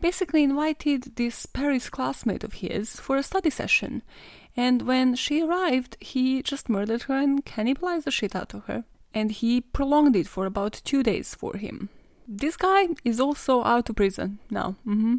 basically 0.00 0.42
invited 0.42 1.16
this 1.16 1.46
Paris 1.46 1.88
classmate 1.88 2.44
of 2.44 2.54
his 2.54 3.00
for 3.00 3.16
a 3.16 3.22
study 3.22 3.50
session. 3.50 4.02
And 4.54 4.82
when 4.82 5.14
she 5.14 5.42
arrived, 5.42 5.96
he 6.00 6.42
just 6.42 6.68
murdered 6.68 7.04
her 7.04 7.14
and 7.14 7.44
cannibalized 7.46 8.04
the 8.04 8.10
shit 8.10 8.36
out 8.36 8.52
of 8.52 8.64
her 8.64 8.84
and 9.14 9.30
he 9.30 9.60
prolonged 9.60 10.16
it 10.16 10.26
for 10.26 10.46
about 10.46 10.80
two 10.84 11.02
days 11.02 11.34
for 11.34 11.56
him. 11.56 11.88
This 12.26 12.56
guy 12.56 12.88
is 13.04 13.20
also 13.20 13.62
out 13.64 13.88
of 13.90 13.96
prison 13.96 14.38
now. 14.50 14.76
Mm-hmm. 14.86 15.16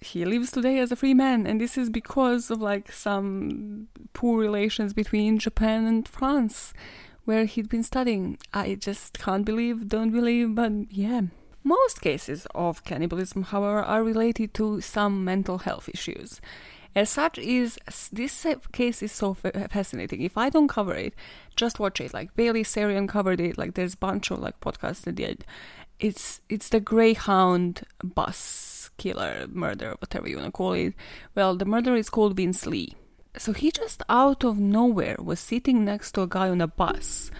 He 0.00 0.24
lives 0.24 0.50
today 0.50 0.78
as 0.78 0.92
a 0.92 0.96
free 0.96 1.14
man, 1.14 1.46
and 1.46 1.60
this 1.60 1.76
is 1.76 1.90
because 1.90 2.50
of 2.50 2.60
like 2.60 2.90
some 2.90 3.88
poor 4.12 4.40
relations 4.40 4.94
between 4.94 5.38
Japan 5.38 5.86
and 5.86 6.08
France, 6.08 6.72
where 7.24 7.44
he'd 7.44 7.68
been 7.68 7.82
studying. 7.82 8.38
I 8.52 8.76
just 8.76 9.18
can't 9.18 9.44
believe, 9.44 9.88
don't 9.88 10.10
believe, 10.10 10.54
but 10.54 10.72
yeah. 10.90 11.22
Most 11.62 12.02
cases 12.02 12.46
of 12.54 12.84
cannibalism, 12.84 13.44
however, 13.44 13.82
are 13.82 14.04
related 14.04 14.52
to 14.54 14.82
some 14.82 15.24
mental 15.24 15.58
health 15.58 15.88
issues. 15.88 16.40
As 16.96 17.10
such, 17.10 17.38
is 17.38 17.78
this 18.12 18.46
case 18.72 19.02
is 19.02 19.10
so 19.10 19.34
fascinating. 19.34 20.22
If 20.22 20.38
I 20.38 20.48
don't 20.48 20.68
cover 20.68 20.94
it, 20.94 21.14
just 21.56 21.80
watch 21.80 22.00
it. 22.00 22.14
Like 22.14 22.36
Bailey 22.36 22.62
Sarian 22.62 23.08
covered 23.08 23.40
it. 23.40 23.58
Like 23.58 23.74
there's 23.74 23.94
a 23.94 23.98
bunch 23.98 24.30
of 24.30 24.38
like 24.38 24.60
podcasts 24.60 25.02
that 25.02 25.16
did. 25.16 25.44
It's 25.98 26.40
it's 26.48 26.68
the 26.68 26.80
Greyhound 26.80 27.82
bus 28.02 28.90
killer 28.96 29.46
murder, 29.48 29.96
whatever 29.98 30.28
you 30.28 30.36
wanna 30.36 30.52
call 30.52 30.74
it. 30.74 30.94
Well, 31.34 31.56
the 31.56 31.64
murderer 31.64 31.96
is 31.96 32.10
called 32.10 32.36
Vince 32.36 32.64
Li. 32.64 32.94
So 33.36 33.52
he 33.52 33.72
just 33.72 34.04
out 34.08 34.44
of 34.44 34.60
nowhere 34.60 35.16
was 35.18 35.40
sitting 35.40 35.84
next 35.84 36.12
to 36.12 36.22
a 36.22 36.28
guy 36.28 36.48
on 36.48 36.60
a 36.60 36.68
bus, 36.68 37.32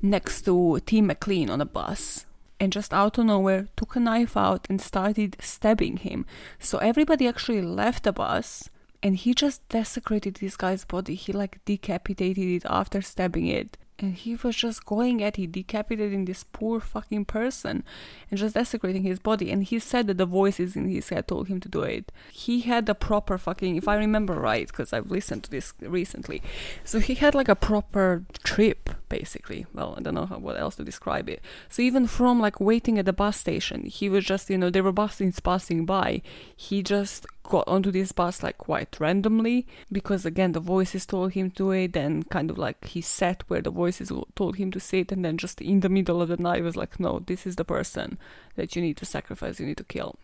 next 0.00 0.42
to 0.42 0.78
Tim 0.86 1.08
McLean 1.08 1.50
on 1.50 1.60
a 1.60 1.66
bus, 1.66 2.26
and 2.60 2.72
just 2.72 2.94
out 2.94 3.18
of 3.18 3.26
nowhere 3.26 3.66
took 3.76 3.96
a 3.96 4.00
knife 4.00 4.36
out 4.36 4.68
and 4.70 4.80
started 4.80 5.36
stabbing 5.40 5.96
him. 5.96 6.26
So 6.60 6.78
everybody 6.78 7.26
actually 7.26 7.62
left 7.62 8.04
the 8.04 8.12
bus 8.12 8.70
and 9.02 9.16
he 9.16 9.34
just 9.34 9.66
desecrated 9.68 10.36
this 10.36 10.56
guy's 10.56 10.84
body. 10.84 11.14
He 11.14 11.32
like 11.32 11.64
decapitated 11.64 12.44
it 12.44 12.66
after 12.68 13.00
stabbing 13.00 13.46
it 13.46 13.76
and 14.02 14.14
he 14.14 14.34
was 14.34 14.56
just 14.56 14.84
going 14.86 15.22
at 15.22 15.38
it, 15.38 15.52
decapitating 15.52 16.24
this 16.24 16.44
poor 16.44 16.80
fucking 16.80 17.26
person 17.26 17.84
and 18.30 18.40
just 18.40 18.54
desecrating 18.54 19.02
his 19.02 19.18
body. 19.18 19.50
And 19.50 19.62
he 19.62 19.78
said 19.78 20.06
that 20.06 20.16
the 20.16 20.26
voices 20.26 20.74
in 20.74 20.88
his 20.88 21.10
head 21.10 21.28
told 21.28 21.48
him 21.48 21.60
to 21.60 21.68
do 21.68 21.82
it. 21.82 22.10
He 22.32 22.60
had 22.60 22.88
a 22.88 22.94
proper 22.94 23.36
fucking, 23.36 23.76
if 23.76 23.86
I 23.86 23.96
remember 23.96 24.34
right, 24.34 24.66
because 24.66 24.92
I've 24.92 25.10
listened 25.10 25.44
to 25.44 25.50
this 25.50 25.74
recently. 25.80 26.42
So 26.84 26.98
he 26.98 27.14
had 27.14 27.34
like 27.34 27.48
a 27.48 27.54
proper 27.54 28.24
trip, 28.42 28.90
basically. 29.08 29.66
Well, 29.74 29.94
I 29.98 30.02
don't 30.02 30.14
know 30.14 30.26
how, 30.26 30.38
what 30.38 30.58
else 30.58 30.76
to 30.76 30.84
describe 30.84 31.28
it. 31.28 31.42
So 31.68 31.82
even 31.82 32.06
from 32.06 32.40
like 32.40 32.60
waiting 32.60 32.98
at 32.98 33.04
the 33.04 33.12
bus 33.12 33.36
station, 33.36 33.84
he 33.84 34.08
was 34.08 34.24
just, 34.24 34.48
you 34.48 34.56
know, 34.56 34.70
there 34.70 34.82
were 34.82 34.92
buses 34.92 35.40
passing 35.40 35.84
by. 35.84 36.22
He 36.56 36.82
just 36.82 37.26
got 37.50 37.66
onto 37.66 37.90
this 37.90 38.12
bus 38.12 38.42
like 38.42 38.56
quite 38.56 38.98
randomly 39.00 39.66
because 39.90 40.24
again 40.24 40.52
the 40.52 40.60
voices 40.60 41.04
told 41.04 41.32
him 41.32 41.50
to 41.50 41.72
it 41.72 41.96
and 41.96 42.30
kind 42.30 42.48
of 42.48 42.56
like 42.56 42.86
he 42.86 43.00
sat 43.00 43.42
where 43.48 43.60
the 43.60 43.70
voices 43.70 44.12
told 44.36 44.56
him 44.56 44.70
to 44.70 44.78
sit 44.78 45.10
and 45.10 45.24
then 45.24 45.36
just 45.36 45.60
in 45.60 45.80
the 45.80 45.88
middle 45.88 46.22
of 46.22 46.28
the 46.28 46.36
night 46.36 46.62
was 46.62 46.76
like 46.76 47.00
no 47.00 47.18
this 47.26 47.46
is 47.46 47.56
the 47.56 47.64
person 47.64 48.16
that 48.54 48.74
you 48.74 48.80
need 48.80 48.96
to 48.96 49.04
sacrifice 49.04 49.58
you 49.58 49.66
need 49.66 49.76
to 49.76 49.84
kill. 49.84 50.16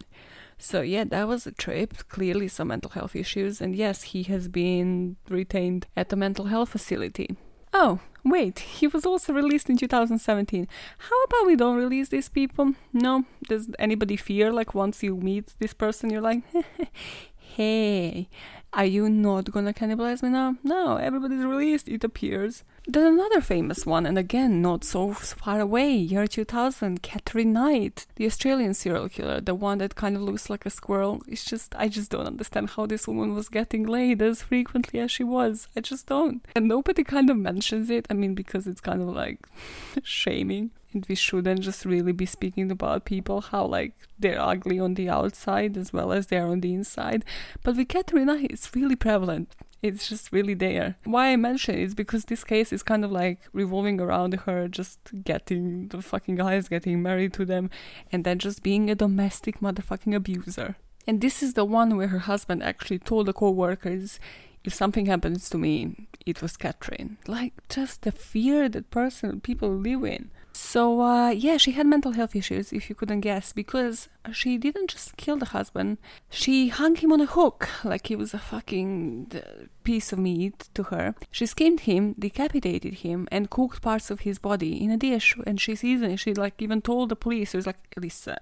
So 0.56 0.80
yeah 0.80 1.04
that 1.04 1.26
was 1.26 1.46
a 1.46 1.52
trip 1.52 2.08
clearly 2.08 2.48
some 2.48 2.68
mental 2.68 2.92
health 2.92 3.16
issues 3.16 3.60
and 3.60 3.74
yes 3.74 4.02
he 4.14 4.22
has 4.24 4.46
been 4.46 5.16
retained 5.28 5.88
at 5.96 6.12
a 6.12 6.16
mental 6.16 6.46
health 6.46 6.70
facility 6.70 7.36
Oh, 7.72 8.00
wait, 8.24 8.58
he 8.78 8.86
was 8.86 9.04
also 9.04 9.32
released 9.32 9.68
in 9.70 9.76
2017. 9.76 10.68
How 10.98 11.22
about 11.24 11.46
we 11.46 11.56
don't 11.56 11.76
release 11.76 12.08
these 12.08 12.28
people? 12.28 12.74
No? 12.92 13.24
Does 13.48 13.68
anybody 13.78 14.16
fear 14.16 14.52
like 14.52 14.74
once 14.74 15.02
you 15.02 15.16
meet 15.16 15.52
this 15.58 15.74
person 15.74 16.10
you're 16.10 16.20
like, 16.20 16.42
hey, 17.56 18.28
are 18.74 18.84
you 18.84 19.08
not 19.08 19.50
gonna 19.50 19.72
cannibalize 19.72 20.22
me 20.22 20.28
now? 20.28 20.56
No, 20.62 20.96
everybody's 20.96 21.42
released, 21.42 21.88
it 21.88 22.04
appears. 22.04 22.64
Then 22.86 23.14
another 23.14 23.40
famous 23.40 23.86
one, 23.86 24.04
and 24.04 24.18
again, 24.18 24.60
not 24.60 24.84
so 24.84 25.14
far 25.14 25.58
away, 25.58 25.90
year 25.92 26.26
2000, 26.26 27.00
Katherine 27.00 27.54
Knight, 27.54 28.04
the 28.16 28.26
Australian 28.26 28.74
serial 28.74 29.08
killer, 29.08 29.40
the 29.40 29.54
one 29.54 29.78
that 29.78 29.94
kind 29.94 30.16
of 30.16 30.22
looks 30.22 30.50
like 30.50 30.66
a 30.66 30.70
squirrel. 30.70 31.22
It's 31.26 31.46
just, 31.46 31.74
I 31.76 31.88
just 31.88 32.10
don't 32.10 32.26
understand 32.26 32.70
how 32.70 32.84
this 32.84 33.08
woman 33.08 33.34
was 33.34 33.48
getting 33.48 33.86
laid 33.86 34.20
as 34.20 34.42
frequently 34.42 35.00
as 35.00 35.10
she 35.10 35.24
was. 35.24 35.68
I 35.74 35.80
just 35.80 36.06
don't. 36.06 36.44
And 36.54 36.68
nobody 36.68 37.04
kind 37.04 37.30
of 37.30 37.38
mentions 37.38 37.88
it, 37.88 38.06
I 38.10 38.14
mean, 38.14 38.34
because 38.34 38.66
it's 38.66 38.82
kind 38.82 39.00
of 39.00 39.08
like 39.08 39.38
shaming 40.02 40.72
we 41.08 41.14
shouldn't 41.14 41.60
just 41.60 41.84
really 41.84 42.12
be 42.12 42.26
speaking 42.26 42.70
about 42.70 43.04
people 43.04 43.40
how 43.40 43.66
like 43.66 43.94
they're 44.18 44.40
ugly 44.40 44.78
on 44.78 44.94
the 44.94 45.08
outside 45.08 45.76
as 45.76 45.92
well 45.92 46.12
as 46.12 46.26
they're 46.26 46.46
on 46.46 46.60
the 46.60 46.74
inside. 46.74 47.24
But 47.62 47.76
with 47.76 47.88
Katerina, 47.88 48.38
it's 48.40 48.74
really 48.74 48.96
prevalent. 48.96 49.54
It's 49.82 50.08
just 50.08 50.32
really 50.32 50.54
there. 50.54 50.96
Why 51.04 51.28
I 51.28 51.36
mention 51.36 51.76
it 51.76 51.82
is 51.82 51.94
because 51.94 52.24
this 52.24 52.44
case 52.44 52.72
is 52.72 52.82
kind 52.82 53.04
of 53.04 53.12
like 53.12 53.40
revolving 53.52 54.00
around 54.00 54.34
her 54.34 54.68
just 54.68 54.98
getting 55.22 55.88
the 55.88 56.00
fucking 56.02 56.36
guys, 56.36 56.68
getting 56.68 57.02
married 57.02 57.34
to 57.34 57.44
them, 57.44 57.70
and 58.10 58.24
then 58.24 58.38
just 58.38 58.62
being 58.62 58.90
a 58.90 58.94
domestic 58.94 59.60
motherfucking 59.60 60.14
abuser. 60.14 60.76
And 61.06 61.20
this 61.20 61.42
is 61.42 61.54
the 61.54 61.64
one 61.64 61.96
where 61.96 62.08
her 62.08 62.20
husband 62.20 62.62
actually 62.62 62.98
told 62.98 63.26
the 63.26 63.32
co-workers 63.32 64.18
if 64.66 64.74
something 64.74 65.06
happens 65.06 65.48
to 65.50 65.58
me, 65.58 66.08
it 66.26 66.42
was 66.42 66.56
Katherine. 66.56 67.18
Like 67.28 67.52
just 67.68 68.02
the 68.02 68.10
fear 68.10 68.68
that 68.68 68.90
person 68.90 69.40
people 69.40 69.70
live 69.70 70.04
in. 70.04 70.30
So 70.56 71.02
uh, 71.02 71.28
yeah, 71.28 71.58
she 71.58 71.72
had 71.72 71.86
mental 71.86 72.12
health 72.12 72.34
issues, 72.34 72.72
if 72.72 72.88
you 72.88 72.94
couldn't 72.94 73.20
guess, 73.20 73.52
because 73.52 74.08
she 74.32 74.56
didn't 74.56 74.88
just 74.88 75.18
kill 75.18 75.36
the 75.36 75.52
husband; 75.56 75.98
she 76.30 76.68
hung 76.68 76.96
him 76.96 77.12
on 77.12 77.20
a 77.20 77.26
hook 77.26 77.68
like 77.84 78.06
he 78.06 78.16
was 78.16 78.32
a 78.32 78.38
fucking 78.38 79.32
uh, 79.34 79.66
piece 79.84 80.14
of 80.14 80.18
meat 80.18 80.70
to 80.72 80.84
her. 80.84 81.14
She 81.30 81.44
skinned 81.44 81.80
him, 81.80 82.14
decapitated 82.18 82.94
him, 83.04 83.28
and 83.30 83.50
cooked 83.50 83.82
parts 83.82 84.10
of 84.10 84.20
his 84.20 84.38
body 84.38 84.82
in 84.82 84.90
a 84.90 84.96
dish. 84.96 85.36
And 85.46 85.60
she 85.60 85.74
seasoned. 85.74 86.20
She 86.20 86.32
like 86.32 86.62
even 86.62 86.80
told 86.80 87.10
the 87.10 87.16
police, 87.16 87.52
"It 87.52 87.58
was 87.58 87.66
like, 87.66 87.82
listen." 87.94 88.38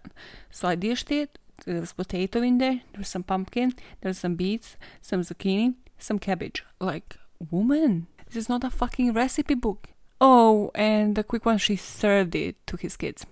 So 0.52 0.68
I 0.68 0.76
dished 0.76 1.10
it. 1.10 1.38
There 1.66 1.80
was 1.80 1.92
potato 1.92 2.40
in 2.42 2.58
there. 2.58 2.80
There 2.92 3.00
was 3.00 3.08
some 3.08 3.24
pumpkin. 3.24 3.74
There 4.00 4.10
was 4.10 4.18
some 4.18 4.36
beets, 4.36 4.76
some 5.02 5.22
zucchini, 5.22 5.74
some 5.98 6.20
cabbage. 6.20 6.64
Like, 6.78 7.16
woman, 7.50 8.06
this 8.26 8.36
is 8.36 8.48
not 8.48 8.62
a 8.62 8.70
fucking 8.70 9.12
recipe 9.12 9.54
book. 9.54 9.88
Oh, 10.26 10.70
and 10.74 11.18
a 11.18 11.22
quick 11.22 11.44
one, 11.44 11.58
she 11.58 11.76
served 11.76 12.34
it 12.34 12.56
to 12.68 12.78
his 12.78 12.96
kids. 12.96 13.26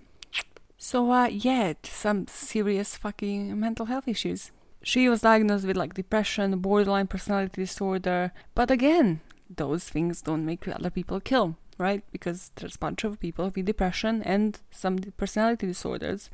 So, 0.76 1.10
uh, 1.10 1.26
yeah, 1.28 1.72
some 1.84 2.26
serious 2.28 2.98
fucking 2.98 3.58
mental 3.58 3.86
health 3.86 4.06
issues. 4.06 4.50
She 4.82 5.08
was 5.08 5.22
diagnosed 5.22 5.66
with 5.66 5.78
like 5.78 5.94
depression, 5.94 6.58
borderline 6.58 7.06
personality 7.06 7.62
disorder, 7.62 8.32
but 8.54 8.70
again, 8.70 9.22
those 9.48 9.88
things 9.88 10.20
don't 10.20 10.44
make 10.44 10.68
other 10.68 10.90
people 10.90 11.18
kill, 11.18 11.56
right? 11.78 12.04
Because 12.12 12.50
there's 12.56 12.74
a 12.74 12.84
bunch 12.86 13.04
of 13.04 13.18
people 13.18 13.50
with 13.56 13.64
depression 13.64 14.22
and 14.22 14.60
some 14.70 14.98
personality 15.16 15.66
disorders. 15.66 16.28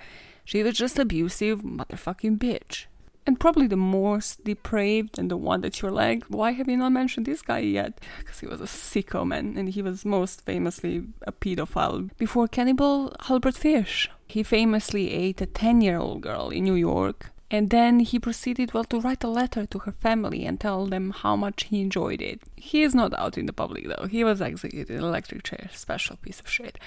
She 0.44 0.64
was 0.64 0.76
just 0.76 0.98
abusive 0.98 1.62
motherfucking 1.62 2.38
bitch 2.38 2.86
and 3.28 3.38
probably 3.38 3.66
the 3.66 3.76
most 3.76 4.42
depraved 4.42 5.18
and 5.18 5.30
the 5.30 5.36
one 5.36 5.60
that 5.60 5.82
you're 5.82 5.90
like, 5.90 6.24
why 6.28 6.52
have 6.52 6.66
you 6.66 6.78
not 6.78 6.92
mentioned 6.92 7.26
this 7.26 7.42
guy 7.42 7.58
yet? 7.58 8.00
Because 8.20 8.40
he 8.40 8.46
was 8.46 8.62
a 8.62 8.64
sicko 8.64 9.26
man, 9.26 9.54
and 9.58 9.68
he 9.68 9.82
was 9.82 10.06
most 10.06 10.40
famously 10.46 11.04
a 11.26 11.32
pedophile. 11.32 12.08
Before 12.16 12.48
cannibal 12.48 13.14
Albert 13.28 13.54
Fish, 13.54 14.08
he 14.26 14.42
famously 14.42 15.12
ate 15.12 15.42
a 15.42 15.46
10 15.46 15.82
year 15.82 15.98
old 15.98 16.22
girl 16.22 16.48
in 16.48 16.64
New 16.64 16.74
York. 16.74 17.30
And 17.50 17.68
then 17.68 18.00
he 18.00 18.18
proceeded, 18.18 18.72
well, 18.72 18.84
to 18.84 19.00
write 19.00 19.24
a 19.24 19.28
letter 19.28 19.66
to 19.66 19.78
her 19.80 19.92
family 19.92 20.46
and 20.46 20.58
tell 20.58 20.86
them 20.86 21.10
how 21.10 21.36
much 21.36 21.64
he 21.64 21.82
enjoyed 21.82 22.22
it. 22.22 22.40
He 22.56 22.82
is 22.82 22.94
not 22.94 23.12
out 23.18 23.36
in 23.36 23.44
the 23.44 23.52
public 23.52 23.88
though. 23.88 24.06
He 24.06 24.24
was 24.24 24.40
executed 24.40 24.90
in 24.96 25.04
electric 25.04 25.42
chair, 25.44 25.68
special 25.72 26.16
piece 26.16 26.40
of 26.40 26.48
shit. 26.48 26.78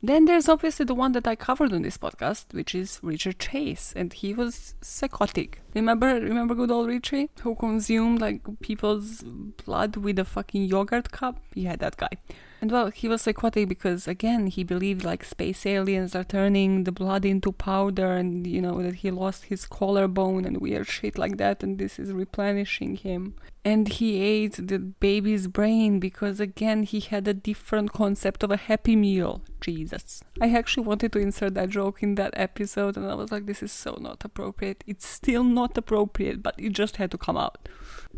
Then 0.00 0.26
there's 0.26 0.48
obviously 0.48 0.86
the 0.86 0.94
one 0.94 1.12
that 1.12 1.26
I 1.26 1.34
covered 1.34 1.72
on 1.72 1.82
this 1.82 1.98
podcast, 1.98 2.54
which 2.54 2.72
is 2.72 3.00
Richard 3.02 3.40
Chase, 3.40 3.92
and 3.96 4.12
he 4.12 4.32
was 4.32 4.74
psychotic. 4.80 5.60
Remember, 5.74 6.06
remember 6.14 6.54
good 6.54 6.70
old 6.70 6.86
Richie 6.86 7.30
who 7.40 7.56
consumed 7.56 8.20
like 8.20 8.42
people's 8.60 9.24
blood 9.64 9.96
with 9.96 10.20
a 10.20 10.24
fucking 10.24 10.64
yogurt 10.64 11.10
cup? 11.10 11.40
Yeah, 11.54 11.74
that 11.76 11.96
guy. 11.96 12.10
And 12.60 12.72
well, 12.72 12.90
he 12.90 13.06
was 13.06 13.22
psychotic 13.22 13.68
because 13.68 14.08
again, 14.08 14.48
he 14.48 14.64
believed 14.64 15.04
like 15.04 15.24
space 15.24 15.64
aliens 15.64 16.16
are 16.16 16.24
turning 16.24 16.84
the 16.84 16.92
blood 16.92 17.24
into 17.24 17.52
powder 17.52 18.12
and 18.12 18.46
you 18.46 18.60
know 18.60 18.82
that 18.82 18.96
he 18.96 19.10
lost 19.10 19.44
his 19.44 19.64
collarbone 19.64 20.44
and 20.44 20.60
weird 20.60 20.88
shit 20.88 21.16
like 21.16 21.36
that 21.36 21.62
and 21.62 21.78
this 21.78 21.98
is 21.98 22.12
replenishing 22.12 22.96
him. 22.96 23.34
And 23.64 23.88
he 23.88 24.20
ate 24.22 24.66
the 24.66 24.78
baby's 24.78 25.46
brain 25.46 26.00
because 26.00 26.40
again, 26.40 26.82
he 26.82 27.00
had 27.00 27.28
a 27.28 27.34
different 27.34 27.92
concept 27.92 28.42
of 28.42 28.50
a 28.50 28.56
happy 28.56 28.96
meal. 28.96 29.42
Jesus. 29.60 30.22
I 30.40 30.50
actually 30.50 30.86
wanted 30.86 31.12
to 31.12 31.18
insert 31.18 31.54
that 31.54 31.70
joke 31.70 32.02
in 32.02 32.14
that 32.16 32.32
episode 32.34 32.96
and 32.96 33.06
I 33.06 33.14
was 33.14 33.30
like 33.30 33.46
this 33.46 33.62
is 33.62 33.72
so 33.72 33.98
not 34.00 34.24
appropriate. 34.24 34.82
It's 34.86 35.06
still 35.06 35.44
not 35.44 35.78
appropriate, 35.78 36.42
but 36.42 36.54
it 36.58 36.72
just 36.72 36.96
had 36.96 37.10
to 37.12 37.18
come 37.18 37.36
out. 37.36 37.68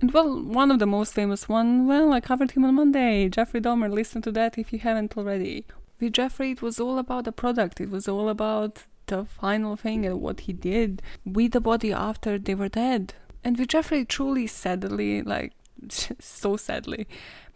And 0.01 0.13
well, 0.13 0.43
one 0.43 0.71
of 0.71 0.79
the 0.79 0.87
most 0.87 1.15
famous 1.15 1.49
one, 1.49 1.87
well, 1.87 2.13
I 2.13 2.21
covered 2.21 2.53
him 2.53 2.65
on 2.65 2.75
Monday. 2.75 3.29
Jeffrey 3.29 3.61
Dahmer, 3.61 3.93
listen 3.93 4.23
to 4.23 4.33
that 4.33 4.57
if 4.57 4.73
you 4.73 4.79
haven't 4.79 5.17
already. 5.17 5.67
With 5.99 6.15
Jeffrey, 6.15 6.53
it 6.53 6.63
was 6.63 6.81
all 6.81 6.99
about 6.99 7.25
the 7.25 7.33
product. 7.33 7.81
It 7.81 7.91
was 7.91 8.09
all 8.09 8.29
about 8.29 8.85
the 9.07 9.25
final 9.25 9.77
thing 9.77 10.07
and 10.07 10.21
what 10.21 10.41
he 10.41 10.53
did 10.53 11.03
with 11.27 11.53
the 11.53 11.61
body 11.61 11.93
after 11.93 12.39
they 12.39 12.55
were 12.55 12.69
dead. 12.69 13.15
And 13.45 13.59
with 13.59 13.69
Jeffrey, 13.69 14.05
truly 14.05 14.47
sadly, 14.47 15.23
like 15.23 15.53
so 15.91 16.57
sadly, 16.57 17.07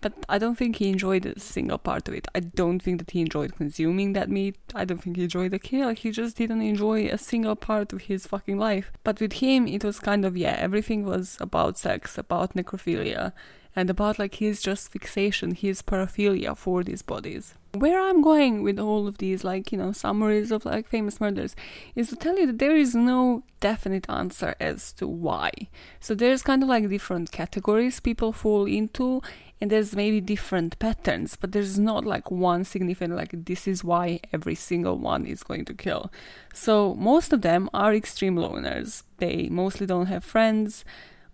but 0.04 0.12
I 0.28 0.36
don't 0.36 0.56
think 0.58 0.76
he 0.76 0.90
enjoyed 0.90 1.24
a 1.24 1.40
single 1.40 1.78
part 1.78 2.08
of 2.08 2.14
it. 2.14 2.28
I 2.34 2.40
don't 2.40 2.80
think 2.80 2.98
that 2.98 3.12
he 3.12 3.22
enjoyed 3.22 3.56
consuming 3.56 4.12
that 4.12 4.28
meat. 4.28 4.56
I 4.74 4.84
don't 4.84 5.02
think 5.02 5.16
he 5.16 5.22
enjoyed 5.22 5.52
the 5.52 5.58
kill. 5.58 5.94
He 5.94 6.10
just 6.10 6.36
didn't 6.36 6.60
enjoy 6.60 7.06
a 7.06 7.16
single 7.16 7.56
part 7.56 7.94
of 7.94 8.02
his 8.02 8.26
fucking 8.26 8.58
life. 8.58 8.92
But 9.02 9.18
with 9.18 9.32
him, 9.44 9.66
it 9.66 9.82
was 9.82 10.00
kind 10.00 10.26
of, 10.26 10.36
yeah, 10.36 10.56
everything 10.58 11.06
was 11.06 11.38
about 11.40 11.78
sex, 11.78 12.18
about 12.18 12.52
necrophilia, 12.52 13.32
and 13.76 13.90
about 13.90 14.18
like 14.18 14.36
his 14.36 14.62
just 14.62 14.90
fixation, 14.90 15.54
his 15.54 15.82
paraphilia 15.82 16.56
for 16.56 16.82
these 16.82 17.02
bodies. 17.02 17.54
Where 17.72 18.00
I'm 18.00 18.22
going 18.22 18.62
with 18.62 18.78
all 18.78 19.08
of 19.08 19.18
these, 19.18 19.42
like, 19.42 19.72
you 19.72 19.78
know, 19.78 19.90
summaries 19.90 20.52
of 20.52 20.64
like 20.64 20.86
famous 20.88 21.20
murders, 21.20 21.56
is 21.96 22.08
to 22.10 22.16
tell 22.16 22.38
you 22.38 22.46
that 22.46 22.60
there 22.60 22.76
is 22.76 22.94
no 22.94 23.42
definite 23.58 24.08
answer 24.08 24.54
as 24.60 24.92
to 24.94 25.08
why. 25.08 25.50
So 25.98 26.14
there's 26.14 26.42
kind 26.42 26.62
of 26.62 26.68
like 26.68 26.88
different 26.88 27.32
categories 27.32 27.98
people 27.98 28.32
fall 28.32 28.66
into, 28.66 29.22
and 29.60 29.72
there's 29.72 29.96
maybe 29.96 30.20
different 30.20 30.78
patterns, 30.78 31.34
but 31.34 31.50
there's 31.50 31.76
not 31.76 32.04
like 32.04 32.30
one 32.30 32.62
significant, 32.62 33.16
like, 33.16 33.44
this 33.44 33.66
is 33.66 33.82
why 33.82 34.20
every 34.32 34.54
single 34.54 34.96
one 34.96 35.26
is 35.26 35.42
going 35.42 35.64
to 35.64 35.74
kill. 35.74 36.12
So 36.52 36.94
most 36.94 37.32
of 37.32 37.42
them 37.42 37.68
are 37.74 37.92
extreme 37.92 38.36
loners. 38.36 39.02
They 39.18 39.48
mostly 39.50 39.86
don't 39.86 40.06
have 40.06 40.22
friends 40.22 40.84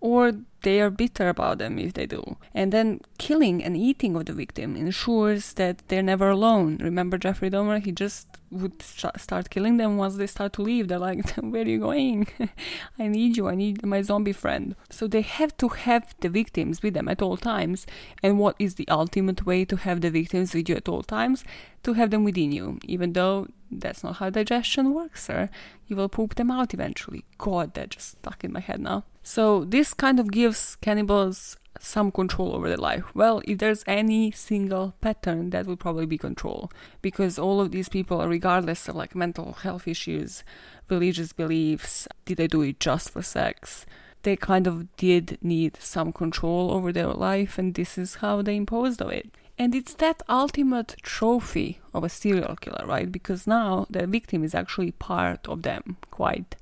or 0.01 0.33
they 0.63 0.81
are 0.81 0.89
bitter 0.89 1.29
about 1.29 1.59
them 1.59 1.77
if 1.77 1.93
they 1.93 2.05
do. 2.05 2.37
And 2.53 2.71
then 2.73 3.01
killing 3.19 3.63
and 3.63 3.77
eating 3.77 4.15
of 4.15 4.25
the 4.25 4.33
victim 4.33 4.75
ensures 4.75 5.53
that 5.53 5.83
they're 5.87 6.03
never 6.03 6.29
alone. 6.29 6.77
Remember 6.81 7.17
Jeffrey 7.17 7.49
Dahmer? 7.49 7.83
He 7.83 7.91
just 7.91 8.27
would 8.49 8.81
start 8.81 9.49
killing 9.49 9.77
them 9.77 9.97
once 9.97 10.17
they 10.17 10.27
start 10.27 10.53
to 10.53 10.63
leave. 10.63 10.87
They're 10.87 10.99
like, 10.99 11.29
Where 11.37 11.63
are 11.63 11.67
you 11.67 11.79
going? 11.79 12.27
I 12.99 13.07
need 13.07 13.37
you. 13.37 13.47
I 13.47 13.55
need 13.55 13.85
my 13.85 14.01
zombie 14.01 14.33
friend. 14.33 14.75
So 14.89 15.07
they 15.07 15.21
have 15.21 15.55
to 15.57 15.69
have 15.69 16.15
the 16.19 16.29
victims 16.29 16.81
with 16.81 16.95
them 16.95 17.07
at 17.07 17.21
all 17.21 17.37
times. 17.37 17.85
And 18.23 18.39
what 18.39 18.55
is 18.57 18.75
the 18.75 18.87
ultimate 18.87 19.45
way 19.45 19.65
to 19.65 19.77
have 19.77 20.01
the 20.01 20.11
victims 20.11 20.53
with 20.53 20.67
you 20.67 20.75
at 20.75 20.89
all 20.89 21.03
times? 21.03 21.43
To 21.83 21.93
have 21.93 22.09
them 22.09 22.23
within 22.23 22.51
you, 22.51 22.79
even 22.83 23.13
though 23.13 23.47
that's 23.71 24.03
not 24.03 24.17
how 24.17 24.29
digestion 24.31 24.93
works, 24.93 25.23
sir. 25.23 25.49
You 25.87 25.95
will 25.95 26.09
poop 26.09 26.35
them 26.35 26.51
out 26.51 26.73
eventually. 26.73 27.25
God, 27.37 27.75
that 27.75 27.91
just 27.91 28.19
stuck 28.19 28.43
in 28.43 28.51
my 28.51 28.59
head 28.59 28.79
now. 28.79 29.05
So 29.23 29.65
this 29.65 29.93
kind 29.93 30.19
of 30.19 30.31
gives 30.31 30.75
cannibals 30.77 31.57
some 31.79 32.11
control 32.11 32.55
over 32.55 32.67
their 32.67 32.77
life? 32.77 33.03
Well, 33.13 33.41
if 33.45 33.57
there's 33.57 33.83
any 33.87 34.31
single 34.31 34.93
pattern, 35.01 35.49
that 35.51 35.65
would 35.65 35.79
probably 35.79 36.05
be 36.05 36.17
control. 36.17 36.71
Because 37.01 37.39
all 37.39 37.59
of 37.61 37.71
these 37.71 37.89
people, 37.89 38.25
regardless 38.27 38.87
of 38.87 38.95
like 38.95 39.15
mental 39.15 39.53
health 39.53 39.87
issues, 39.87 40.43
religious 40.89 41.33
beliefs, 41.33 42.07
did 42.25 42.37
they 42.37 42.47
do 42.47 42.61
it 42.61 42.79
just 42.79 43.09
for 43.09 43.21
sex? 43.21 43.85
They 44.23 44.35
kind 44.35 44.67
of 44.67 44.95
did 44.97 45.39
need 45.41 45.77
some 45.77 46.13
control 46.13 46.71
over 46.71 46.91
their 46.91 47.07
life, 47.07 47.57
and 47.57 47.73
this 47.73 47.97
is 47.97 48.15
how 48.15 48.41
they 48.41 48.55
imposed 48.55 49.01
of 49.01 49.09
it. 49.09 49.31
And 49.57 49.73
it's 49.73 49.95
that 49.95 50.21
ultimate 50.29 50.95
trophy 51.01 51.79
of 51.93 52.03
a 52.03 52.09
serial 52.09 52.55
killer, 52.55 52.85
right? 52.85 53.11
Because 53.11 53.47
now 53.47 53.87
the 53.89 54.05
victim 54.05 54.43
is 54.43 54.53
actually 54.53 54.91
part 54.91 55.47
of 55.47 55.63
them, 55.63 55.97
quite 56.11 56.55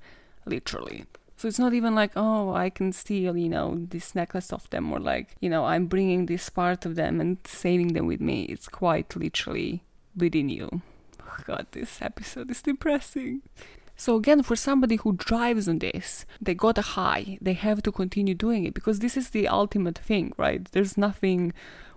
literally. 0.46 1.06
So 1.40 1.48
it's 1.48 1.58
not 1.58 1.74
even 1.74 1.96
like, 1.96 2.12
oh, 2.18 2.54
I 2.54 2.70
can 2.70 2.92
steal, 2.92 3.38
you 3.38 3.48
know, 3.48 3.86
this 3.92 4.14
necklace 4.14 4.52
of 4.52 4.70
them, 4.72 4.92
or 4.92 5.00
like, 5.00 5.38
you 5.40 5.50
know, 5.50 5.64
I'm 5.64 5.86
bringing 5.86 6.26
this 6.26 6.50
part 6.50 6.86
of 6.86 6.96
them 6.96 7.22
and 7.22 7.38
saving 7.46 7.94
them 7.94 8.08
with 8.08 8.20
me. 8.20 8.44
It's 8.44 8.68
quite 8.68 9.16
literally 9.16 9.82
within 10.18 10.50
you. 10.50 10.82
Oh 11.22 11.38
God, 11.46 11.68
this 11.72 12.02
episode 12.02 12.52
is 12.52 12.62
depressing. 12.62 13.44
So 13.96 14.18
again, 14.18 14.44
for 14.44 14.58
somebody 14.58 14.98
who 14.98 15.14
drives 15.14 15.70
on 15.70 15.80
this, 15.80 16.26
they 16.42 16.54
got 16.54 16.78
a 16.78 16.82
high. 16.82 17.38
They 17.40 17.54
have 17.54 17.84
to 17.84 17.92
continue 17.94 18.34
doing 18.34 18.66
it 18.66 18.74
because 18.74 19.00
this 19.00 19.16
is 19.16 19.30
the 19.30 19.48
ultimate 19.48 19.98
thing, 19.98 20.34
right? 20.36 20.70
There's 20.74 20.98
nothing 20.98 21.54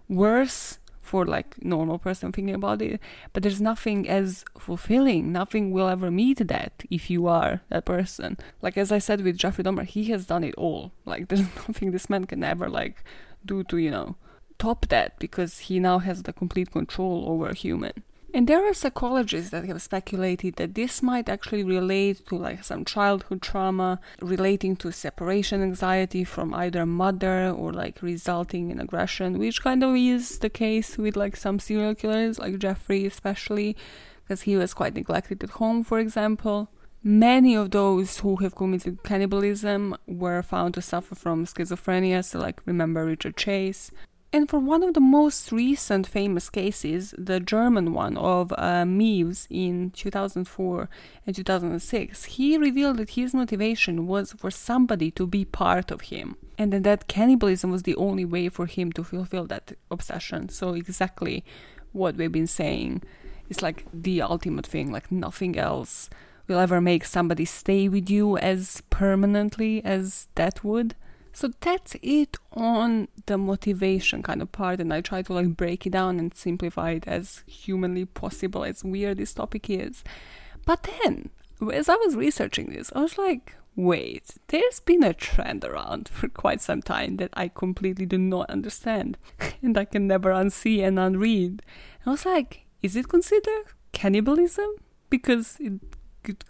worse 0.08 0.78
for 1.02 1.26
like 1.26 1.62
normal 1.62 1.98
person 1.98 2.32
thinking 2.32 2.54
about 2.54 2.80
it 2.80 3.00
but 3.32 3.42
there's 3.42 3.60
nothing 3.60 4.08
as 4.08 4.44
fulfilling 4.58 5.32
nothing 5.32 5.72
will 5.72 5.88
ever 5.88 6.10
meet 6.10 6.46
that 6.48 6.84
if 6.90 7.10
you 7.10 7.26
are 7.26 7.60
that 7.68 7.84
person. 7.84 8.38
Like 8.62 8.76
as 8.78 8.92
i 8.92 8.98
said 8.98 9.20
with 9.20 9.36
jeffrey 9.36 9.64
dahmer 9.64 9.84
he 9.84 10.04
has 10.04 10.26
done 10.26 10.44
it 10.44 10.54
all. 10.56 10.92
Like 11.04 11.28
there's 11.28 11.42
nothing 11.68 11.90
this 11.90 12.08
man 12.08 12.24
can 12.24 12.42
ever 12.44 12.68
like 12.68 13.04
do 13.44 13.64
to 13.64 13.76
you 13.76 13.90
know 13.90 14.16
top 14.58 14.86
that 14.88 15.18
because 15.18 15.58
he 15.66 15.80
now 15.80 15.98
has 15.98 16.22
the 16.22 16.32
complete 16.32 16.70
control 16.70 17.24
over 17.26 17.52
human 17.52 18.04
and 18.34 18.46
there 18.46 18.66
are 18.66 18.72
psychologists 18.72 19.50
that 19.50 19.66
have 19.66 19.82
speculated 19.82 20.56
that 20.56 20.74
this 20.74 21.02
might 21.02 21.28
actually 21.28 21.64
relate 21.64 22.26
to 22.26 22.36
like 22.36 22.64
some 22.64 22.84
childhood 22.84 23.42
trauma 23.42 24.00
relating 24.20 24.74
to 24.76 24.90
separation 24.90 25.62
anxiety 25.62 26.24
from 26.24 26.54
either 26.54 26.86
mother 26.86 27.50
or 27.50 27.72
like 27.72 28.00
resulting 28.00 28.70
in 28.70 28.80
aggression, 28.80 29.38
which 29.38 29.62
kind 29.62 29.84
of 29.84 29.94
is 29.96 30.38
the 30.38 30.48
case 30.48 30.96
with 30.96 31.16
like 31.16 31.36
some 31.36 31.58
serial 31.58 31.94
killers, 31.94 32.38
like 32.38 32.58
Jeffrey 32.58 33.04
especially, 33.04 33.76
because 34.24 34.42
he 34.42 34.56
was 34.56 34.72
quite 34.72 34.94
neglected 34.94 35.44
at 35.44 35.50
home, 35.50 35.84
for 35.84 35.98
example. 35.98 36.70
Many 37.04 37.56
of 37.56 37.72
those 37.72 38.18
who 38.18 38.36
have 38.36 38.54
committed 38.54 39.02
cannibalism 39.02 39.96
were 40.06 40.40
found 40.40 40.74
to 40.74 40.80
suffer 40.80 41.16
from 41.16 41.44
schizophrenia, 41.46 42.24
so 42.24 42.38
like 42.38 42.60
remember 42.64 43.04
Richard 43.04 43.36
Chase. 43.36 43.90
And 44.34 44.48
for 44.48 44.58
one 44.58 44.82
of 44.82 44.94
the 44.94 45.00
most 45.00 45.52
recent 45.52 46.06
famous 46.06 46.48
cases, 46.48 47.14
the 47.18 47.38
German 47.38 47.92
one 47.92 48.16
of 48.16 48.50
uh, 48.52 48.84
Meiwes 48.84 49.46
in 49.50 49.90
2004 49.90 50.88
and 51.26 51.36
2006, 51.36 52.24
he 52.24 52.56
revealed 52.56 52.96
that 52.96 53.10
his 53.10 53.34
motivation 53.34 54.06
was 54.06 54.32
for 54.32 54.50
somebody 54.50 55.10
to 55.10 55.26
be 55.26 55.44
part 55.44 55.90
of 55.90 56.02
him, 56.02 56.36
and 56.56 56.72
that 56.72 57.08
cannibalism 57.08 57.70
was 57.70 57.82
the 57.82 57.96
only 57.96 58.24
way 58.24 58.48
for 58.48 58.64
him 58.64 58.90
to 58.92 59.04
fulfill 59.04 59.44
that 59.48 59.72
obsession. 59.90 60.48
So, 60.48 60.72
exactly 60.72 61.44
what 61.92 62.16
we've 62.16 62.32
been 62.32 62.46
saying 62.46 63.02
is 63.50 63.60
like 63.60 63.84
the 63.92 64.22
ultimate 64.22 64.66
thing, 64.66 64.90
like 64.90 65.12
nothing 65.12 65.58
else 65.58 66.08
will 66.48 66.58
ever 66.58 66.80
make 66.80 67.04
somebody 67.04 67.44
stay 67.44 67.86
with 67.86 68.08
you 68.08 68.38
as 68.38 68.82
permanently 68.88 69.84
as 69.84 70.28
that 70.36 70.64
would. 70.64 70.94
So 71.32 71.50
that's 71.60 71.96
it 72.02 72.36
on 72.52 73.08
the 73.26 73.38
motivation 73.38 74.22
kind 74.22 74.42
of 74.42 74.52
part, 74.52 74.80
and 74.80 74.92
I 74.92 75.00
try 75.00 75.22
to 75.22 75.32
like 75.32 75.56
break 75.56 75.86
it 75.86 75.90
down 75.90 76.18
and 76.18 76.34
simplify 76.34 76.90
it 76.92 77.08
as 77.08 77.42
humanly 77.46 78.04
possible, 78.04 78.64
as 78.64 78.84
weird 78.84 79.16
this 79.16 79.32
topic 79.32 79.70
is. 79.70 80.04
But 80.66 80.88
then, 81.04 81.30
as 81.72 81.88
I 81.88 81.96
was 81.96 82.16
researching 82.16 82.70
this, 82.70 82.92
I 82.94 83.00
was 83.00 83.16
like, 83.16 83.56
wait, 83.74 84.34
there's 84.48 84.80
been 84.80 85.02
a 85.02 85.14
trend 85.14 85.64
around 85.64 86.08
for 86.08 86.28
quite 86.28 86.60
some 86.60 86.82
time 86.82 87.16
that 87.16 87.30
I 87.32 87.48
completely 87.48 88.04
do 88.04 88.18
not 88.18 88.50
understand, 88.50 89.16
and 89.62 89.76
I 89.78 89.86
can 89.86 90.06
never 90.06 90.30
unsee 90.30 90.86
and 90.86 90.98
unread. 90.98 91.62
And 92.04 92.06
I 92.06 92.10
was 92.10 92.26
like, 92.26 92.66
is 92.82 92.94
it 92.94 93.08
considered 93.08 93.64
cannibalism? 93.92 94.68
Because 95.08 95.56
it 95.60 95.80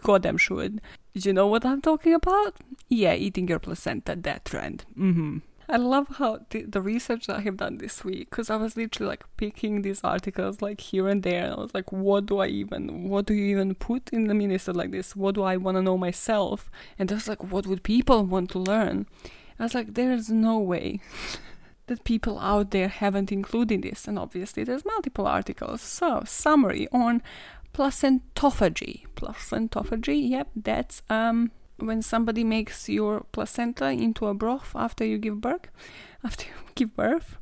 goddamn 0.01 0.37
should. 0.37 0.81
You 1.13 1.33
know 1.33 1.47
what 1.47 1.65
I'm 1.65 1.81
talking 1.81 2.13
about? 2.13 2.55
Yeah, 2.89 3.13
eating 3.13 3.47
your 3.47 3.59
placenta, 3.59 4.15
that 4.15 4.45
trend. 4.45 4.85
Mm-hmm. 4.97 5.39
I 5.69 5.77
love 5.77 6.07
how 6.17 6.39
the, 6.49 6.63
the 6.63 6.81
research 6.81 7.27
that 7.27 7.37
I 7.37 7.41
have 7.41 7.57
done 7.57 7.77
this 7.77 8.03
week, 8.03 8.29
because 8.29 8.49
I 8.49 8.57
was 8.57 8.75
literally 8.75 9.09
like 9.09 9.23
picking 9.37 9.81
these 9.81 10.01
articles 10.03 10.61
like 10.61 10.81
here 10.81 11.07
and 11.07 11.23
there, 11.23 11.45
and 11.45 11.53
I 11.53 11.57
was 11.57 11.73
like, 11.73 11.91
what 11.91 12.25
do 12.25 12.39
I 12.39 12.47
even, 12.47 13.09
what 13.09 13.25
do 13.25 13.33
you 13.33 13.45
even 13.45 13.75
put 13.75 14.09
in 14.09 14.27
the 14.27 14.33
minister 14.33 14.73
like 14.73 14.91
this? 14.91 15.15
What 15.15 15.35
do 15.35 15.43
I 15.43 15.57
want 15.57 15.77
to 15.77 15.81
know 15.81 15.97
myself? 15.97 16.69
And 16.99 17.11
I 17.11 17.15
was 17.15 17.27
like, 17.27 17.43
what 17.51 17.65
would 17.65 17.83
people 17.83 18.25
want 18.25 18.49
to 18.51 18.59
learn? 18.59 19.07
I 19.59 19.63
was 19.63 19.75
like, 19.75 19.93
there's 19.93 20.29
no 20.29 20.59
way 20.59 20.99
that 21.87 22.03
people 22.03 22.39
out 22.39 22.71
there 22.71 22.87
haven't 22.89 23.31
included 23.31 23.83
this, 23.83 24.07
and 24.07 24.19
obviously 24.19 24.63
there's 24.63 24.85
multiple 24.85 25.27
articles. 25.27 25.81
So, 25.81 26.23
summary 26.25 26.87
on 26.91 27.21
placentophagy. 27.73 29.05
Placentophagy, 29.15 30.29
yep, 30.29 30.49
that's 30.55 31.01
um 31.09 31.51
when 31.77 32.01
somebody 32.01 32.43
makes 32.43 32.87
your 32.87 33.25
placenta 33.31 33.89
into 33.89 34.27
a 34.27 34.33
broth 34.33 34.71
after 34.75 35.03
you 35.03 35.17
give 35.17 35.41
birth, 35.41 35.67
after 36.23 36.45
you 36.45 36.53
give 36.75 36.95
birth, 36.95 37.37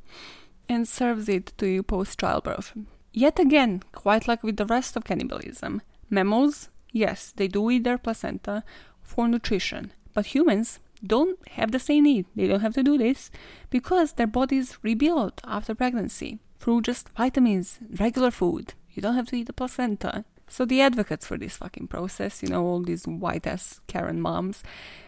and 0.70 0.88
serves 0.88 1.28
it 1.30 1.54
to 1.58 1.67
you 1.67 1.84
post 1.84 2.20
childbirth. 2.20 2.74
Yet 3.13 3.39
again, 3.39 3.84
quite 3.91 4.28
like 4.28 4.41
with 4.41 4.58
the 4.58 4.65
rest 4.65 4.96
of 4.96 5.04
cannibalism, 5.04 5.82
mammals, 6.10 6.70
yes, 6.91 7.34
they 7.36 7.48
do 7.48 7.70
eat 7.70 7.84
their 7.84 7.98
placenta 7.98 8.63
for 9.02 9.28
nutrition, 9.28 9.91
but 10.13 10.28
humans 10.28 10.80
don't 11.06 11.38
have 11.50 11.72
the 11.72 11.80
same 11.80 12.04
need. 12.04 12.26
They 12.36 12.48
don't 12.48 12.62
have 12.62 12.76
to 12.76 12.84
do 12.84 12.98
this 12.98 13.32
because 13.70 14.13
their 14.13 14.28
bodies 14.28 14.78
rebuild 14.82 15.41
after 15.44 15.76
pregnancy 15.76 16.39
through 16.60 16.82
just 16.82 17.10
vitamins, 17.10 17.80
regular 18.00 18.32
food. 18.32 18.76
You 18.93 19.01
don't 19.01 19.15
have 19.15 19.27
to 19.27 19.36
eat 19.36 19.47
the 19.47 19.54
placenta. 19.54 20.25
So 20.51 20.65
the 20.65 20.82
advocates 20.82 21.25
for 21.25 21.38
this 21.38 21.56
fucking 21.56 21.88
process, 21.88 22.43
you 22.43 22.49
know, 22.49 22.65
all 22.65 22.82
these 22.82 23.06
white 23.06 23.47
ass 23.47 23.80
Karen 23.88 24.19
moms, 24.19 24.63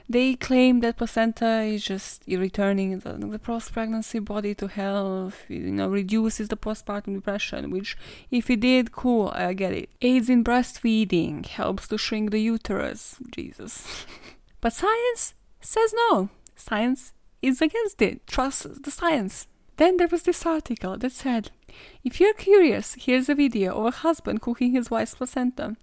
they 0.07 0.35
claim 0.35 0.79
that 0.79 0.95
placenta 0.95 1.63
is 1.63 1.83
just 1.83 2.23
returning 2.27 2.99
the, 2.99 3.13
the 3.13 3.39
post-pregnancy 3.39 4.19
body 4.19 4.55
to 4.55 4.67
health, 4.67 5.43
you 5.49 5.69
know, 5.69 5.89
reduces 5.89 6.47
the 6.47 6.55
postpartum 6.55 7.15
depression, 7.15 7.71
which 7.71 7.97
if 8.31 8.49
it 8.49 8.61
did, 8.61 8.93
cool, 8.93 9.33
I 9.35 9.51
get 9.51 9.73
it. 9.73 9.89
Aids 10.01 10.29
in 10.29 10.45
breastfeeding, 10.45 11.45
helps 11.45 11.89
to 11.89 11.97
shrink 11.97 12.31
the 12.31 12.39
uterus, 12.39 13.17
Jesus. 13.29 14.05
but 14.61 14.71
science 14.71 15.33
says 15.59 15.93
no. 16.09 16.29
Science 16.55 17.11
is 17.41 17.61
against 17.61 18.01
it. 18.01 18.25
Trust 18.27 18.83
the 18.83 18.91
science. 18.91 19.47
Then 19.75 19.97
there 19.97 20.07
was 20.07 20.23
this 20.23 20.45
article 20.45 20.97
that 20.97 21.11
said 21.11 21.51
if 22.03 22.19
you're 22.19 22.33
curious, 22.33 22.95
here's 22.99 23.29
a 23.29 23.35
video 23.35 23.73
of 23.77 23.85
a 23.85 23.91
husband 23.91 24.41
cooking 24.41 24.73
his 24.73 24.91
wife's 24.91 25.15
placenta. 25.15 25.75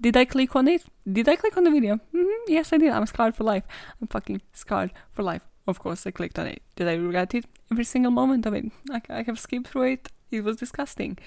Did 0.00 0.16
I 0.16 0.24
click 0.24 0.56
on 0.56 0.68
it? 0.68 0.84
Did 1.10 1.28
I 1.28 1.36
click 1.36 1.56
on 1.56 1.64
the 1.64 1.70
video? 1.70 1.96
Mm-hmm, 1.96 2.52
yes, 2.52 2.72
I 2.72 2.78
did. 2.78 2.90
I'm 2.90 3.06
scarred 3.06 3.34
for 3.34 3.44
life. 3.44 3.64
I'm 4.00 4.08
fucking 4.08 4.42
scarred 4.52 4.92
for 5.12 5.22
life. 5.22 5.42
Of 5.66 5.78
course, 5.80 6.06
I 6.06 6.10
clicked 6.10 6.38
on 6.38 6.46
it. 6.46 6.62
Did 6.76 6.88
I 6.88 6.94
regret 6.94 7.34
it? 7.34 7.44
Every 7.70 7.84
single 7.84 8.10
moment 8.10 8.46
of 8.46 8.54
it. 8.54 8.64
I, 8.90 9.00
I 9.10 9.22
have 9.22 9.38
skipped 9.38 9.68
through 9.68 9.92
it. 9.92 10.08
It 10.30 10.42
was 10.42 10.56
disgusting. 10.56 11.18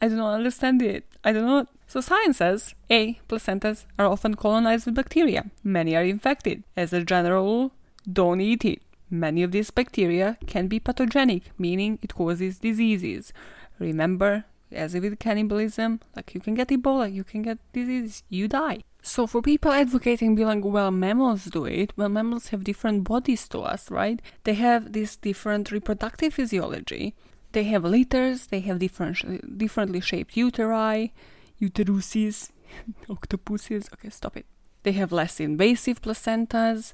I 0.00 0.08
do 0.08 0.16
not 0.16 0.34
understand 0.34 0.82
it. 0.82 1.06
I 1.24 1.32
do 1.32 1.42
not. 1.42 1.68
So 1.86 2.00
science 2.00 2.38
says 2.38 2.74
A. 2.90 3.18
Placentas 3.28 3.86
are 3.98 4.06
often 4.06 4.34
colonized 4.34 4.86
with 4.86 4.94
bacteria. 4.94 5.50
Many 5.62 5.96
are 5.96 6.02
infected. 6.02 6.64
As 6.76 6.92
a 6.92 7.04
general 7.04 7.44
rule, 7.44 7.72
don't 8.12 8.40
eat 8.40 8.64
it. 8.64 8.82
Many 9.10 9.42
of 9.42 9.52
these 9.52 9.70
bacteria 9.70 10.36
can 10.46 10.66
be 10.66 10.80
pathogenic, 10.80 11.44
meaning 11.58 11.98
it 12.02 12.14
causes 12.14 12.58
diseases. 12.58 13.32
Remember, 13.78 14.44
as 14.72 14.94
with 14.94 15.18
cannibalism, 15.18 16.00
like 16.16 16.34
you 16.34 16.40
can 16.40 16.54
get 16.54 16.68
Ebola, 16.68 17.12
you 17.12 17.22
can 17.22 17.42
get 17.42 17.58
diseases, 17.72 18.22
you 18.28 18.48
die. 18.48 18.82
So 19.02 19.28
for 19.28 19.40
people 19.40 19.70
advocating 19.70 20.34
being 20.34 20.48
like, 20.48 20.64
well, 20.64 20.90
mammals 20.90 21.44
do 21.44 21.64
it, 21.64 21.92
well, 21.96 22.08
mammals 22.08 22.48
have 22.48 22.64
different 22.64 23.04
bodies 23.04 23.48
to 23.50 23.60
us, 23.60 23.88
right? 23.88 24.20
They 24.42 24.54
have 24.54 24.92
this 24.92 25.14
different 25.14 25.70
reproductive 25.70 26.34
physiology. 26.34 27.14
They 27.52 27.64
have 27.64 27.84
litters, 27.84 28.48
they 28.48 28.60
have 28.60 28.80
different, 28.80 29.56
differently 29.56 30.00
shaped 30.00 30.34
uteri, 30.34 31.12
uteruses, 31.62 32.50
octopuses. 33.08 33.88
Okay, 33.94 34.10
stop 34.10 34.36
it. 34.36 34.46
They 34.82 34.92
have 34.92 35.12
less 35.12 35.38
invasive 35.38 36.02
placentas, 36.02 36.92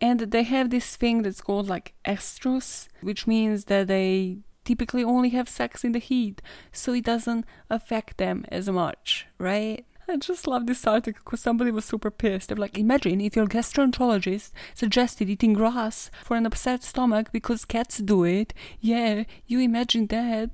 and 0.00 0.20
they 0.20 0.44
have 0.44 0.70
this 0.70 0.96
thing 0.96 1.22
that's 1.22 1.40
called 1.40 1.68
like 1.68 1.94
estrus, 2.04 2.88
which 3.00 3.26
means 3.26 3.64
that 3.64 3.88
they 3.88 4.38
typically 4.64 5.02
only 5.02 5.30
have 5.30 5.48
sex 5.48 5.82
in 5.82 5.92
the 5.92 5.98
heat, 5.98 6.42
so 6.72 6.92
it 6.92 7.04
doesn't 7.04 7.44
affect 7.70 8.18
them 8.18 8.44
as 8.50 8.68
much, 8.68 9.26
right? 9.38 9.84
I 10.10 10.16
just 10.16 10.46
love 10.46 10.66
this 10.66 10.86
article 10.86 11.20
because 11.22 11.40
somebody 11.40 11.70
was 11.70 11.84
super 11.84 12.10
pissed. 12.10 12.48
They're 12.48 12.56
like, 12.56 12.78
imagine 12.78 13.20
if 13.20 13.36
your 13.36 13.46
gastroenterologist 13.46 14.52
suggested 14.74 15.28
eating 15.28 15.52
grass 15.52 16.10
for 16.24 16.36
an 16.36 16.46
upset 16.46 16.82
stomach 16.82 17.30
because 17.30 17.66
cats 17.66 17.98
do 17.98 18.24
it. 18.24 18.54
Yeah, 18.80 19.24
you 19.46 19.60
imagine 19.60 20.06
that. 20.06 20.50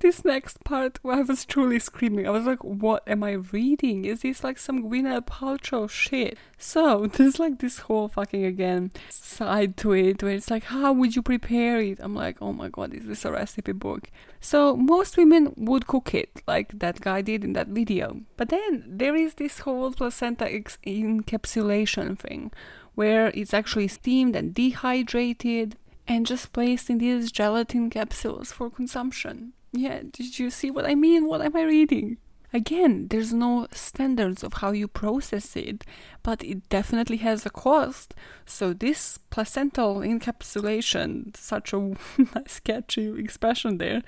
This 0.00 0.24
next 0.24 0.64
part, 0.64 0.98
I 1.04 1.22
was 1.22 1.44
truly 1.44 1.78
screaming. 1.78 2.26
I 2.26 2.30
was 2.30 2.44
like, 2.44 2.62
what 2.62 3.02
am 3.06 3.22
I 3.22 3.32
reading? 3.32 4.04
Is 4.04 4.22
this 4.22 4.42
like 4.44 4.58
some 4.58 4.90
Gwyneth 4.90 5.26
Paltrow 5.26 5.88
shit? 5.88 6.38
So, 6.58 7.06
there's 7.12 7.38
like 7.38 7.58
this 7.58 7.80
whole 7.80 8.08
fucking 8.08 8.44
again 8.44 8.90
side 9.10 9.76
to 9.78 9.92
it 9.92 10.22
where 10.22 10.32
it's 10.32 10.50
like, 10.50 10.64
how 10.64 10.92
would 10.92 11.16
you 11.16 11.22
prepare 11.22 11.80
it? 11.80 11.98
I'm 12.00 12.14
like, 12.14 12.38
oh 12.40 12.52
my 12.52 12.68
god, 12.68 12.94
is 12.94 13.06
this 13.06 13.24
a 13.24 13.32
recipe 13.32 13.72
book? 13.72 14.10
So, 14.40 14.76
most 14.76 15.16
women 15.16 15.54
would 15.56 15.86
cook 15.86 16.14
it, 16.14 16.42
like 16.46 16.78
that 16.78 17.00
guy 17.00 17.22
did 17.22 17.44
in 17.44 17.52
that 17.54 17.68
video. 17.68 18.20
But 18.36 18.48
then 18.48 18.84
there 18.86 19.16
is 19.16 19.34
this 19.34 19.60
whole 19.60 19.92
placenta 19.92 20.52
ex- 20.52 20.78
encapsulation 20.86 22.18
thing 22.18 22.50
where 22.94 23.28
it's 23.28 23.54
actually 23.54 23.88
steamed 23.88 24.36
and 24.36 24.54
dehydrated 24.54 25.76
and 26.06 26.26
just 26.26 26.52
placed 26.52 26.90
in 26.90 26.98
these 26.98 27.32
gelatin 27.32 27.90
capsules 27.90 28.52
for 28.52 28.70
consumption. 28.70 29.52
Yeah, 29.72 30.02
did 30.10 30.38
you 30.38 30.50
see 30.50 30.70
what 30.70 30.86
I 30.86 30.94
mean? 30.94 31.26
What 31.26 31.40
am 31.40 31.56
I 31.56 31.62
reading? 31.62 32.18
Again, 32.54 33.08
there's 33.08 33.32
no 33.32 33.66
standards 33.72 34.44
of 34.44 34.54
how 34.54 34.72
you 34.72 34.86
process 34.86 35.56
it, 35.56 35.86
but 36.22 36.44
it 36.44 36.68
definitely 36.68 37.16
has 37.18 37.46
a 37.46 37.50
cost. 37.50 38.14
So 38.44 38.74
this 38.74 39.16
placental 39.30 40.00
encapsulation, 40.00 41.34
such 41.34 41.72
a 41.72 41.94
sketchy 42.46 43.18
expression 43.18 43.78
there, 43.78 44.02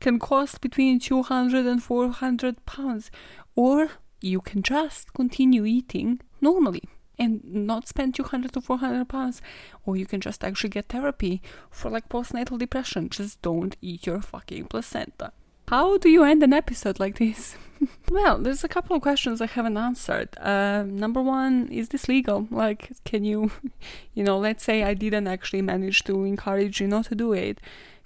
can 0.00 0.18
cost 0.18 0.60
between 0.60 0.98
200 0.98 1.64
and 1.64 1.82
400 1.82 2.66
pounds. 2.66 3.10
Or 3.54 3.88
you 4.20 4.42
can 4.42 4.62
just 4.62 5.14
continue 5.14 5.64
eating 5.64 6.20
normally 6.42 6.82
and 7.18 7.42
not 7.44 7.88
spend 7.88 8.14
200 8.14 8.52
to 8.52 8.60
400 8.60 9.08
pounds. 9.08 9.42
Or 9.84 9.96
you 9.96 10.06
can 10.06 10.20
just 10.20 10.44
actually 10.44 10.70
get 10.70 10.88
therapy 10.88 11.42
for 11.70 11.90
like 11.90 12.08
postnatal 12.08 12.58
depression. 12.58 13.08
Just 13.08 13.42
don't 13.42 13.76
eat 13.80 14.06
your 14.06 14.20
fucking 14.20 14.66
placenta. 14.66 15.32
How 15.68 15.98
do 15.98 16.08
you 16.08 16.22
end 16.22 16.42
an 16.44 16.52
episode 16.52 17.00
like 17.00 17.18
this? 17.18 17.56
Well 18.10 18.38
there's 18.38 18.64
a 18.64 18.68
couple 18.68 18.96
of 18.96 19.02
questions 19.02 19.42
i 19.42 19.46
haven't 19.46 19.76
answered. 19.76 20.30
Uh, 20.38 20.84
number 20.86 21.20
one 21.20 21.68
is 21.68 21.90
this 21.90 22.08
legal? 22.08 22.46
Like 22.50 22.92
can 23.04 23.24
you 23.24 23.50
you 24.14 24.24
know 24.24 24.38
let's 24.38 24.64
say 24.64 24.82
i 24.82 24.94
didn't 24.94 25.26
actually 25.26 25.60
manage 25.60 26.04
to 26.04 26.24
encourage 26.24 26.80
you 26.80 26.86
not 26.86 27.06
to 27.06 27.14
do 27.14 27.32
it. 27.34 27.60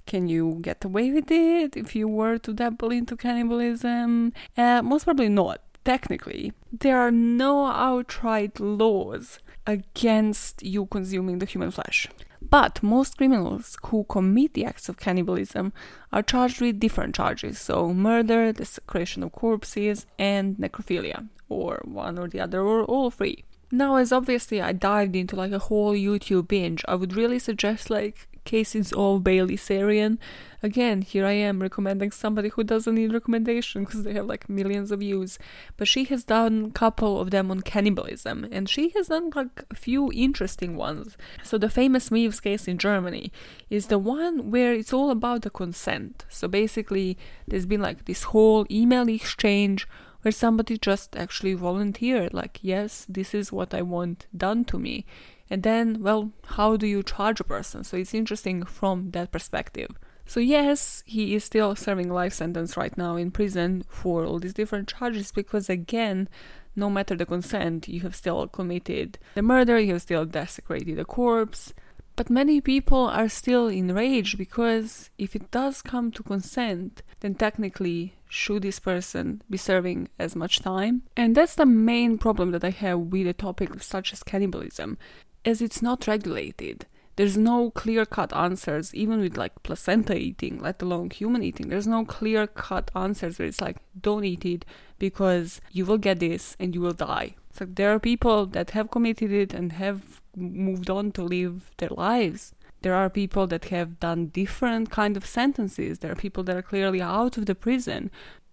Can 0.06 0.26
you 0.26 0.58
get 0.60 0.84
away 0.84 1.12
with 1.12 1.30
it 1.30 1.76
if 1.76 1.94
you 1.94 2.08
were 2.08 2.38
to 2.38 2.52
dabble 2.52 2.90
into 2.90 3.16
cannibalism? 3.16 4.32
Uh, 4.56 4.82
most 4.82 5.04
probably 5.04 5.28
not 5.28 5.60
technically, 5.84 6.52
there 6.72 6.98
are 6.98 7.10
no 7.10 7.66
outright 7.66 8.60
laws 8.60 9.38
against 9.66 10.62
you 10.62 10.86
consuming 10.86 11.38
the 11.38 11.46
human 11.46 11.70
flesh. 11.70 12.08
But 12.42 12.82
most 12.82 13.18
criminals 13.18 13.76
who 13.86 14.04
commit 14.04 14.54
the 14.54 14.64
acts 14.64 14.88
of 14.88 14.98
cannibalism 14.98 15.72
are 16.12 16.22
charged 16.22 16.60
with 16.60 16.80
different 16.80 17.14
charges 17.14 17.58
so, 17.58 17.92
murder, 17.92 18.52
desecration 18.52 19.22
of 19.22 19.32
corpses, 19.32 20.06
and 20.18 20.56
necrophilia, 20.56 21.28
or 21.48 21.80
one 21.84 22.18
or 22.18 22.28
the 22.28 22.40
other, 22.40 22.60
or 22.62 22.84
all 22.84 23.10
three. 23.10 23.44
Now, 23.70 23.96
as 23.96 24.10
obviously 24.10 24.60
I 24.60 24.72
dived 24.72 25.14
into 25.14 25.36
like 25.36 25.52
a 25.52 25.60
whole 25.60 25.94
YouTube 25.94 26.48
binge, 26.48 26.82
I 26.88 26.96
would 26.96 27.14
really 27.14 27.38
suggest 27.38 27.88
like 27.90 28.26
cases 28.50 28.92
of 28.96 29.22
Bailey 29.22 29.56
Sarian. 29.56 30.18
Again, 30.62 31.02
here 31.02 31.24
I 31.24 31.36
am 31.48 31.62
recommending 31.62 32.10
somebody 32.10 32.48
who 32.50 32.64
doesn't 32.64 32.96
need 32.96 33.14
recommendation 33.14 33.84
because 33.84 34.02
they 34.02 34.12
have 34.14 34.26
like 34.26 34.48
millions 34.48 34.90
of 34.90 35.00
views. 35.00 35.38
But 35.76 35.88
she 35.88 36.02
has 36.10 36.24
done 36.24 36.56
a 36.66 36.78
couple 36.82 37.20
of 37.20 37.30
them 37.30 37.50
on 37.50 37.60
cannibalism, 37.60 38.46
and 38.50 38.68
she 38.68 38.90
has 38.96 39.08
done 39.08 39.30
like 39.34 39.64
a 39.70 39.74
few 39.74 40.10
interesting 40.12 40.76
ones. 40.76 41.16
So 41.42 41.56
the 41.56 41.70
famous 41.70 42.10
Meiwes 42.10 42.42
case 42.42 42.68
in 42.68 42.76
Germany 42.76 43.32
is 43.70 43.86
the 43.86 43.98
one 43.98 44.50
where 44.50 44.72
it's 44.74 44.92
all 44.92 45.10
about 45.10 45.42
the 45.42 45.50
consent. 45.50 46.26
So 46.28 46.48
basically, 46.48 47.16
there's 47.48 47.66
been 47.66 47.82
like 47.88 48.04
this 48.04 48.24
whole 48.24 48.66
email 48.70 49.08
exchange 49.08 49.86
where 50.22 50.32
somebody 50.32 50.76
just 50.76 51.16
actually 51.16 51.54
volunteered, 51.54 52.34
like, 52.34 52.58
yes, 52.60 53.06
this 53.08 53.32
is 53.34 53.52
what 53.52 53.72
I 53.72 53.82
want 53.82 54.26
done 54.36 54.64
to 54.66 54.78
me. 54.78 55.06
And 55.50 55.64
then, 55.64 56.00
well, 56.00 56.30
how 56.46 56.76
do 56.76 56.86
you 56.86 57.02
charge 57.02 57.40
a 57.40 57.44
person? 57.44 57.82
So 57.82 57.96
it's 57.96 58.14
interesting 58.14 58.64
from 58.64 59.10
that 59.10 59.32
perspective. 59.32 59.90
So 60.24 60.38
yes, 60.38 61.02
he 61.06 61.34
is 61.34 61.42
still 61.42 61.74
serving 61.74 62.08
life 62.08 62.32
sentence 62.32 62.76
right 62.76 62.96
now 62.96 63.16
in 63.16 63.32
prison 63.32 63.84
for 63.88 64.24
all 64.24 64.38
these 64.38 64.54
different 64.54 64.86
charges 64.86 65.32
because 65.32 65.68
again, 65.68 66.28
no 66.76 66.88
matter 66.88 67.16
the 67.16 67.26
consent, 67.26 67.88
you 67.88 68.02
have 68.02 68.14
still 68.14 68.46
committed 68.46 69.18
the 69.34 69.42
murder, 69.42 69.76
you 69.80 69.94
have 69.94 70.02
still 70.02 70.24
desecrated 70.24 71.00
a 71.00 71.04
corpse. 71.04 71.74
But 72.14 72.30
many 72.30 72.60
people 72.60 73.06
are 73.06 73.28
still 73.28 73.66
enraged 73.66 74.38
because 74.38 75.10
if 75.18 75.34
it 75.34 75.50
does 75.50 75.82
come 75.82 76.12
to 76.12 76.22
consent, 76.22 77.02
then 77.20 77.34
technically 77.34 78.14
should 78.28 78.62
this 78.62 78.78
person 78.78 79.42
be 79.50 79.56
serving 79.56 80.10
as 80.16 80.36
much 80.36 80.60
time? 80.60 81.02
And 81.16 81.34
that's 81.34 81.56
the 81.56 81.66
main 81.66 82.18
problem 82.18 82.52
that 82.52 82.62
I 82.62 82.70
have 82.70 83.00
with 83.00 83.26
a 83.26 83.32
topic 83.32 83.82
such 83.82 84.12
as 84.12 84.22
cannibalism 84.22 84.96
as 85.44 85.62
it's 85.62 85.82
not 85.82 86.06
regulated. 86.06 86.86
There's 87.16 87.36
no 87.36 87.70
clear 87.70 88.06
cut 88.06 88.34
answers, 88.34 88.94
even 88.94 89.20
with 89.20 89.36
like 89.36 89.62
placenta 89.62 90.16
eating, 90.16 90.60
let 90.60 90.80
alone 90.80 91.10
human 91.10 91.42
eating. 91.42 91.68
There's 91.68 91.86
no 91.86 92.04
clear 92.04 92.46
cut 92.46 92.90
answers 92.94 93.38
where 93.38 93.48
it's 93.48 93.60
like, 93.60 93.76
don't 94.00 94.24
eat 94.24 94.44
it 94.44 94.64
because 94.98 95.60
you 95.70 95.84
will 95.84 95.98
get 95.98 96.20
this 96.20 96.56
and 96.58 96.74
you 96.74 96.80
will 96.80 96.92
die. 96.92 97.34
It's 97.50 97.60
like 97.60 97.74
there 97.74 97.92
are 97.92 97.98
people 97.98 98.46
that 98.46 98.70
have 98.70 98.90
committed 98.90 99.32
it 99.32 99.52
and 99.52 99.72
have 99.72 100.22
moved 100.36 100.88
on 100.88 101.12
to 101.12 101.22
live 101.22 101.70
their 101.78 101.90
lives. 101.90 102.54
There 102.82 102.94
are 102.94 103.10
people 103.10 103.46
that 103.48 103.66
have 103.66 104.00
done 104.00 104.28
different 104.28 104.90
kind 104.90 105.16
of 105.16 105.26
sentences. 105.26 105.98
There 105.98 106.12
are 106.12 106.16
people 106.16 106.42
that 106.44 106.56
are 106.56 106.62
clearly 106.62 107.02
out 107.02 107.36
of 107.36 107.44
the 107.44 107.54
prison 107.54 108.10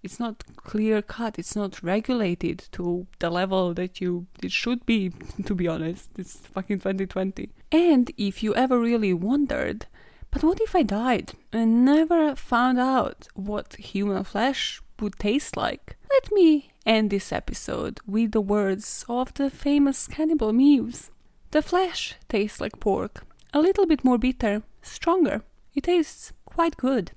it's 0.08 0.22
not 0.22 0.46
clear 0.56 1.02
cut 1.02 1.38
it's 1.38 1.54
not 1.54 1.84
regulated 1.84 2.58
to 2.72 3.06
the 3.20 3.30
level 3.30 3.74
that 3.74 4.00
you 4.00 4.26
it 4.41 4.54
should 4.54 4.86
be 4.86 5.12
to 5.46 5.54
be 5.54 5.67
honest. 5.67 6.10
It's 6.17 6.38
fucking 6.38 6.80
2020 6.80 7.50
and 7.74 8.10
if 8.17 8.41
you 8.41 8.56
ever 8.56 8.80
really 8.80 9.13
wondered 9.13 9.86
but 10.32 10.43
what 10.46 10.62
if 10.62 10.74
i 10.74 10.84
died 10.84 11.34
and 11.52 11.84
never 11.84 12.38
found 12.38 12.80
out 12.80 13.28
what 13.34 13.76
human 13.76 14.24
flesh 14.24 14.82
would 15.00 15.20
taste 15.20 15.58
like? 15.58 15.98
Let 16.15 16.32
me 16.32 16.72
end 16.86 17.10
this 17.10 17.34
episode 17.34 18.00
with 18.08 18.32
the 18.32 18.48
words 18.56 19.04
of 19.10 19.34
the 19.34 19.50
famous 19.50 20.08
cannibal 20.08 20.54
Meiwes 20.54 21.10
the 21.52 21.62
flesh 21.62 22.15
tastes 22.30 22.62
like 22.62 22.80
pork 22.80 23.26
a 23.54 23.60
little 23.60 23.86
bit 23.86 24.06
more 24.06 24.17
bitter 24.17 24.63
stronger. 24.82 25.41
It 25.76 25.84
tastes 25.84 26.32
quite 26.46 26.78
good 26.78 27.12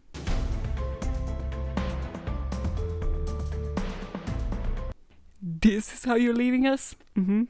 this 5.60 5.92
is 5.92 6.04
how 6.04 6.14
you're 6.14 6.34
leaving 6.34 6.66
us? 6.66 6.94
Mm-hmm. 7.16 7.44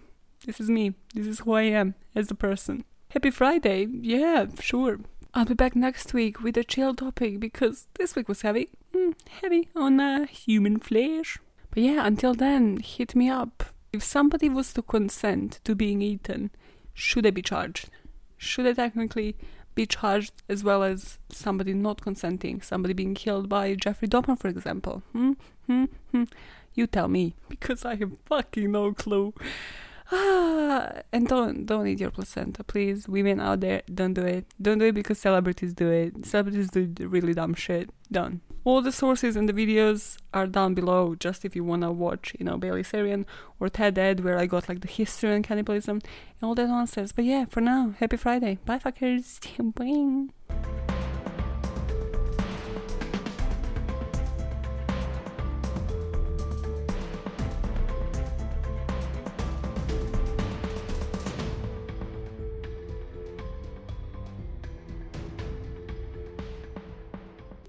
This 0.47 0.61
is 0.61 0.71
me. 0.71 0.95
This 1.15 1.27
is 1.27 1.41
who 1.41 1.53
I 1.53 1.63
am 1.63 1.95
as 2.15 2.31
a 2.31 2.35
person. 2.35 2.85
Happy 3.11 3.31
Friday. 3.31 3.87
Yeah, 3.91 4.47
sure. 4.59 5.01
I'll 5.35 5.45
be 5.45 5.55
back 5.55 5.77
next 5.77 6.13
week 6.13 6.43
with 6.43 6.57
a 6.57 6.65
chill 6.65 6.95
topic 6.95 7.39
because 7.39 7.87
this 7.95 8.17
week 8.17 8.29
was 8.29 8.43
heavy. 8.43 8.71
Mm, 8.95 9.15
heavy 9.43 9.69
on 9.77 10.01
uh, 10.01 10.27
human 10.27 10.79
flesh. 10.79 11.39
But 11.71 11.83
yeah, 11.83 12.07
until 12.07 12.35
then, 12.35 12.79
hit 12.79 13.15
me 13.15 13.29
up. 13.29 13.65
If 13.93 14.03
somebody 14.03 14.49
was 14.49 14.73
to 14.75 14.83
consent 14.83 15.61
to 15.65 15.75
being 15.75 16.03
eaten, 16.03 16.51
should 16.95 17.25
they 17.25 17.31
be 17.31 17.43
charged? 17.43 17.91
Should 18.37 18.67
they 18.67 18.75
technically 18.75 19.37
be 19.75 19.87
charged 19.87 20.33
as 20.49 20.65
well 20.65 20.83
as 20.83 21.19
somebody 21.29 21.75
not 21.75 22.01
consenting, 22.01 22.61
somebody 22.61 22.95
being 22.95 23.15
killed 23.15 23.49
by 23.49 23.75
Jeffrey 23.75 24.09
Dahmer, 24.09 24.39
for 24.39 24.49
example? 24.49 25.03
Hmm? 25.13 25.33
Hmm? 25.67 25.85
Hmm? 26.13 26.25
You 26.75 26.87
tell 26.87 27.09
me, 27.09 27.35
because 27.49 27.85
I 27.85 27.97
have 27.97 28.13
fucking 28.25 28.73
no 28.73 28.93
clue. 28.93 29.35
Ah, 30.13 30.93
and 31.13 31.29
don't 31.29 31.67
don't 31.67 31.87
eat 31.87 32.01
your 32.01 32.11
placenta, 32.11 32.65
please. 32.65 33.09
Women 33.09 33.41
out 33.41 33.61
there, 33.61 33.83
don't 33.93 34.15
do 34.15 34.23
it. 34.23 34.47
Don't 34.61 34.79
do 34.79 34.87
it 34.87 34.93
because 34.93 35.19
celebrities 35.19 35.73
do 35.73 35.89
it. 35.91 36.27
Celebrities 36.27 36.71
do 36.71 36.93
really 36.99 37.35
dumb 37.35 37.55
shit. 37.55 37.91
Done. 38.11 38.41
All 38.63 38.83
the 38.83 38.93
sources 38.93 39.37
and 39.37 39.49
the 39.49 39.55
videos 39.55 40.19
are 40.35 40.47
down 40.47 40.75
below, 40.75 41.15
just 41.15 41.47
if 41.47 41.57
you 41.57 41.65
wanna 41.65 41.91
watch, 41.91 42.35
you 42.39 42.45
know, 42.45 42.59
Bailey 42.59 42.83
Sarian 42.83 43.25
or 43.59 43.71
TED-Ed, 43.71 44.21
where 44.23 44.39
I 44.39 44.45
got 44.45 44.69
like 44.69 44.81
the 44.83 44.89
history 44.89 45.35
and 45.35 45.43
cannibalism 45.43 45.97
and 45.97 46.43
all 46.43 46.55
that 46.57 46.69
nonsense. 46.69 47.13
But 47.13 47.25
yeah, 47.25 47.47
for 47.47 47.63
now, 47.63 47.95
happy 47.99 48.19
Friday. 48.19 48.59
Bye, 48.67 48.79
fuckers. 48.79 49.41
Bye. 49.75 50.90